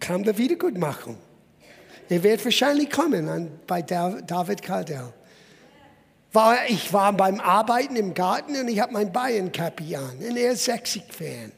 kam 0.00 0.24
die 0.24 0.36
Wiedergutmachung. 0.36 1.16
Er 2.12 2.22
wird 2.22 2.44
wahrscheinlich 2.44 2.90
kommen 2.90 3.26
an, 3.26 3.50
bei 3.66 3.80
David 3.80 4.60
Kaldell. 4.60 5.14
War, 6.30 6.58
ich 6.68 6.92
war 6.92 7.10
beim 7.14 7.40
Arbeiten 7.40 7.96
im 7.96 8.12
Garten 8.12 8.54
und 8.54 8.68
ich 8.68 8.80
habe 8.80 8.92
mein 8.92 9.10
Bayern-Cappy 9.10 9.96
an 9.96 10.18
und 10.18 10.36
er 10.36 10.52
ist 10.52 10.68
60-Fan. 10.68 11.52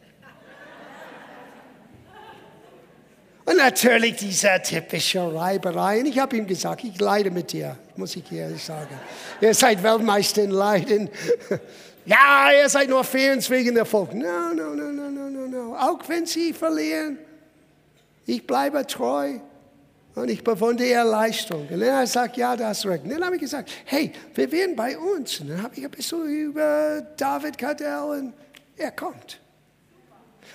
Und 3.47 3.57
natürlich 3.57 4.15
diese 4.15 4.49
typische 4.63 5.35
Reiberei. 5.35 5.99
Und 5.99 6.07
ich 6.07 6.21
habe 6.21 6.37
ihm 6.37 6.47
gesagt, 6.47 6.85
ich 6.85 7.01
leide 7.01 7.33
mit 7.33 7.51
dir, 7.51 7.77
muss 7.97 8.15
ich 8.15 8.31
ehrlich 8.31 8.63
sagen. 8.63 8.97
Ihr 9.41 9.55
seid 9.55 9.83
Weltmeister 9.83 10.45
in 10.45 10.53
Leiden. 10.53 11.11
ja, 12.07 12.53
ihr 12.63 12.69
seid 12.69 12.89
nur 12.89 13.03
Fans 13.03 13.51
wegen 13.51 13.75
der 13.75 13.87
Volk. 13.87 14.15
No, 14.15 14.55
no, 14.55 14.73
no, 14.73 14.93
no, 14.93 15.11
no, 15.11 15.29
no, 15.29 15.47
no. 15.49 15.77
Auch 15.77 15.99
wenn 16.07 16.25
sie 16.27 16.53
verlieren, 16.53 17.19
ich 18.25 18.47
bleibe 18.47 18.87
treu. 18.87 19.41
Und 20.15 20.31
ich 20.31 20.45
bewundere 20.45 20.87
ihre 20.87 21.09
Leistung. 21.09 21.67
Und 21.69 21.83
er 21.83 22.07
sagt, 22.07 22.37
ja, 22.37 22.55
da 22.57 22.69
hast 22.69 22.85
du 22.85 22.89
recht. 22.89 23.05
Und 23.05 23.11
dann 23.11 23.25
habe 23.25 23.35
ich 23.35 23.43
gesagt, 23.43 23.71
hey, 23.85 24.13
wir 24.35 24.53
werden 24.53 24.77
bei 24.77 24.97
uns. 24.97 25.41
Und 25.41 25.51
dann 25.51 25.63
habe 25.63 25.75
ich 25.77 25.85
ein 25.85 25.91
bisschen 25.91 26.25
über 26.27 27.01
David 27.17 27.59
Cardell 27.59 28.21
und 28.21 28.33
er 28.77 28.93
kommt. 28.93 29.41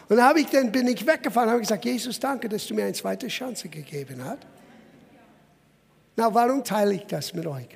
Und 0.08 0.17
dann, 0.17 0.38
ich, 0.38 0.48
dann 0.48 0.72
bin 0.72 0.88
ich 0.88 1.06
weggefahren 1.06 1.50
und 1.50 1.54
habe 1.54 1.62
gesagt, 1.62 1.84
Jesus, 1.84 2.19
danke, 2.19 2.48
dass 2.48 2.65
du 2.67 2.74
mir 2.74 2.84
eine 2.84 2.93
zweite 2.93 3.28
Chance 3.28 3.67
gegeben 3.67 4.24
hast. 4.24 4.39
Na, 6.15 6.34
warum 6.34 6.63
teile 6.63 6.95
ich 6.95 7.06
das 7.06 7.34
mit 7.34 7.45
euch? 7.45 7.67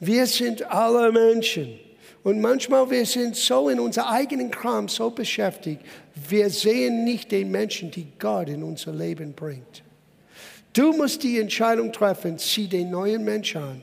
Wir 0.00 0.26
sind 0.26 0.62
alle 0.70 1.12
Menschen. 1.12 1.78
Und 2.22 2.40
manchmal 2.40 2.90
wir 2.90 3.06
sind 3.06 3.36
so 3.36 3.68
in 3.68 3.78
unser 3.78 4.10
eigenen 4.10 4.50
Kram 4.50 4.88
so 4.88 5.10
beschäftigt, 5.10 5.80
wir 6.28 6.50
sehen 6.50 7.04
nicht 7.04 7.30
den 7.30 7.50
Menschen, 7.50 7.90
die 7.90 8.08
Gott 8.18 8.48
in 8.48 8.62
unser 8.62 8.92
Leben 8.92 9.32
bringt. 9.32 9.84
Du 10.76 10.92
musst 10.92 11.22
die 11.22 11.40
Entscheidung 11.40 11.90
treffen, 11.90 12.38
zieh 12.38 12.68
den 12.68 12.90
neuen 12.90 13.24
Menschen 13.24 13.62
an. 13.62 13.82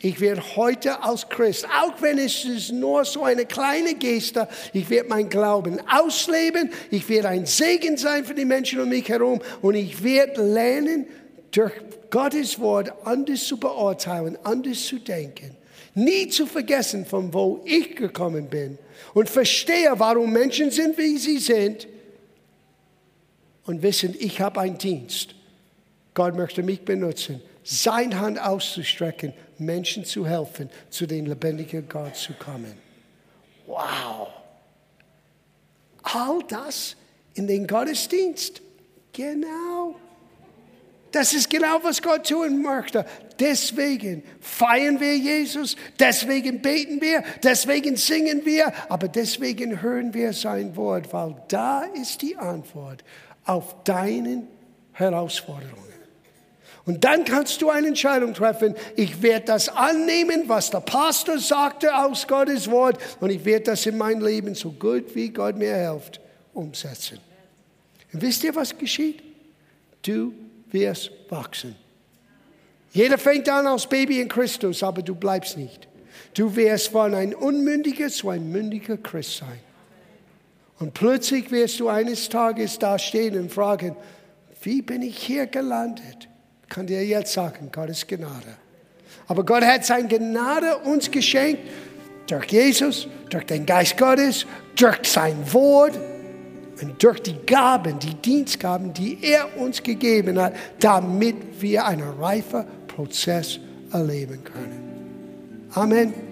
Ich 0.00 0.18
werde 0.18 0.42
heute 0.56 1.00
als 1.00 1.28
Christ, 1.28 1.66
auch 1.66 2.02
wenn 2.02 2.18
es 2.18 2.44
ist 2.44 2.72
nur 2.72 3.04
so 3.04 3.22
eine 3.22 3.46
kleine 3.46 3.94
Geste, 3.94 4.48
ich 4.72 4.90
werde 4.90 5.08
mein 5.08 5.28
Glauben 5.28 5.78
ausleben, 5.88 6.72
ich 6.90 7.08
werde 7.08 7.28
ein 7.28 7.46
Segen 7.46 7.96
sein 7.96 8.24
für 8.24 8.34
die 8.34 8.44
Menschen 8.44 8.80
um 8.80 8.88
mich 8.88 9.08
herum 9.08 9.40
und 9.60 9.76
ich 9.76 10.02
werde 10.02 10.42
lernen, 10.42 11.06
durch 11.52 11.74
Gottes 12.10 12.58
Wort 12.58 12.92
anders 13.04 13.46
zu 13.46 13.56
beurteilen, 13.56 14.36
anders 14.42 14.84
zu 14.84 14.98
denken. 14.98 15.56
Nie 15.94 16.26
zu 16.26 16.46
vergessen, 16.46 17.06
von 17.06 17.32
wo 17.32 17.60
ich 17.64 17.94
gekommen 17.94 18.48
bin 18.48 18.78
und 19.14 19.30
verstehe, 19.30 19.92
warum 19.94 20.32
Menschen 20.32 20.72
sind, 20.72 20.98
wie 20.98 21.18
sie 21.18 21.38
sind 21.38 21.86
und 23.64 23.80
wissen, 23.80 24.16
ich 24.18 24.40
habe 24.40 24.60
einen 24.60 24.78
Dienst. 24.78 25.36
Gott 26.14 26.36
möchte 26.36 26.62
mich 26.62 26.84
benutzen 26.84 27.40
seine 27.64 28.18
Hand 28.18 28.40
auszustrecken, 28.40 29.32
Menschen 29.58 30.04
zu 30.04 30.26
helfen, 30.26 30.68
zu 30.90 31.06
dem 31.06 31.26
lebendigen 31.26 31.88
Gott 31.88 32.16
zu 32.16 32.32
kommen. 32.34 32.74
Wow! 33.66 34.28
All 36.02 36.40
das 36.48 36.96
in 37.34 37.46
den 37.46 37.66
Gottesdienst. 37.66 38.60
Genau. 39.12 39.94
Das 41.12 41.34
ist 41.34 41.50
genau, 41.50 41.78
was 41.82 42.00
Gott 42.00 42.26
tun 42.26 42.62
möchte. 42.62 43.04
Deswegen 43.38 44.22
feiern 44.40 44.98
wir 44.98 45.16
Jesus, 45.16 45.76
deswegen 45.98 46.62
beten 46.62 47.00
wir, 47.00 47.22
deswegen 47.42 47.96
singen 47.96 48.44
wir, 48.44 48.72
aber 48.88 49.08
deswegen 49.08 49.82
hören 49.82 50.14
wir 50.14 50.32
sein 50.32 50.74
Wort, 50.74 51.12
weil 51.12 51.36
da 51.48 51.82
ist 51.82 52.22
die 52.22 52.36
Antwort 52.36 53.04
auf 53.44 53.84
deine 53.84 54.44
Herausforderungen. 54.92 55.91
Und 56.84 57.04
dann 57.04 57.24
kannst 57.24 57.62
du 57.62 57.70
eine 57.70 57.88
Entscheidung 57.88 58.34
treffen. 58.34 58.74
Ich 58.96 59.22
werde 59.22 59.46
das 59.46 59.68
annehmen, 59.68 60.44
was 60.48 60.70
der 60.70 60.80
Pastor 60.80 61.38
sagte 61.38 61.96
aus 61.96 62.26
Gottes 62.26 62.70
Wort, 62.70 62.98
und 63.20 63.30
ich 63.30 63.44
werde 63.44 63.66
das 63.66 63.86
in 63.86 63.96
mein 63.96 64.20
Leben 64.20 64.54
so 64.54 64.72
gut 64.72 65.14
wie 65.14 65.28
Gott 65.28 65.56
mir 65.56 65.74
hilft 65.76 66.20
umsetzen. 66.54 67.18
Und 68.12 68.20
wisst 68.20 68.42
ihr, 68.44 68.54
was 68.54 68.76
geschieht? 68.76 69.22
Du 70.02 70.34
wirst 70.70 71.10
wachsen. 71.28 71.76
Jeder 72.92 73.16
fängt 73.16 73.48
an 73.48 73.66
als 73.66 73.86
Baby 73.86 74.20
in 74.20 74.28
Christus, 74.28 74.82
aber 74.82 75.02
du 75.02 75.14
bleibst 75.14 75.56
nicht. 75.56 75.88
Du 76.34 76.54
wirst 76.56 76.88
von 76.88 77.14
ein 77.14 77.34
unmündiger 77.34 78.08
zu 78.08 78.28
ein 78.28 78.50
mündiger 78.50 78.96
Christ 78.96 79.38
sein. 79.38 79.60
Und 80.78 80.94
plötzlich 80.94 81.50
wirst 81.50 81.78
du 81.80 81.88
eines 81.88 82.28
Tages 82.28 82.78
da 82.78 82.98
stehen 82.98 83.38
und 83.38 83.52
fragen, 83.52 83.96
wie 84.62 84.82
bin 84.82 85.02
ich 85.02 85.16
hier 85.16 85.46
gelandet? 85.46 86.28
Kann 86.72 86.86
dir 86.86 87.04
jetzt 87.04 87.34
sagen, 87.34 87.70
Gottes 87.70 88.06
Gnade. 88.06 88.56
Aber 89.28 89.44
Gott 89.44 89.62
hat 89.62 89.84
seine 89.84 90.08
Gnade 90.08 90.78
uns 90.78 91.10
geschenkt 91.10 91.60
durch 92.26 92.46
Jesus, 92.46 93.08
durch 93.28 93.44
den 93.44 93.66
Geist 93.66 93.98
Gottes, 93.98 94.46
durch 94.74 94.98
sein 95.04 95.36
Wort 95.52 95.98
und 96.80 97.02
durch 97.02 97.20
die 97.20 97.36
Gaben, 97.44 97.98
die 97.98 98.14
Dienstgaben, 98.14 98.94
die 98.94 99.18
er 99.22 99.58
uns 99.58 99.82
gegeben 99.82 100.40
hat, 100.40 100.54
damit 100.80 101.36
wir 101.60 101.84
einen 101.84 102.08
reifen 102.18 102.64
Prozess 102.88 103.60
erleben 103.92 104.42
können. 104.42 105.68
Amen. 105.74 106.31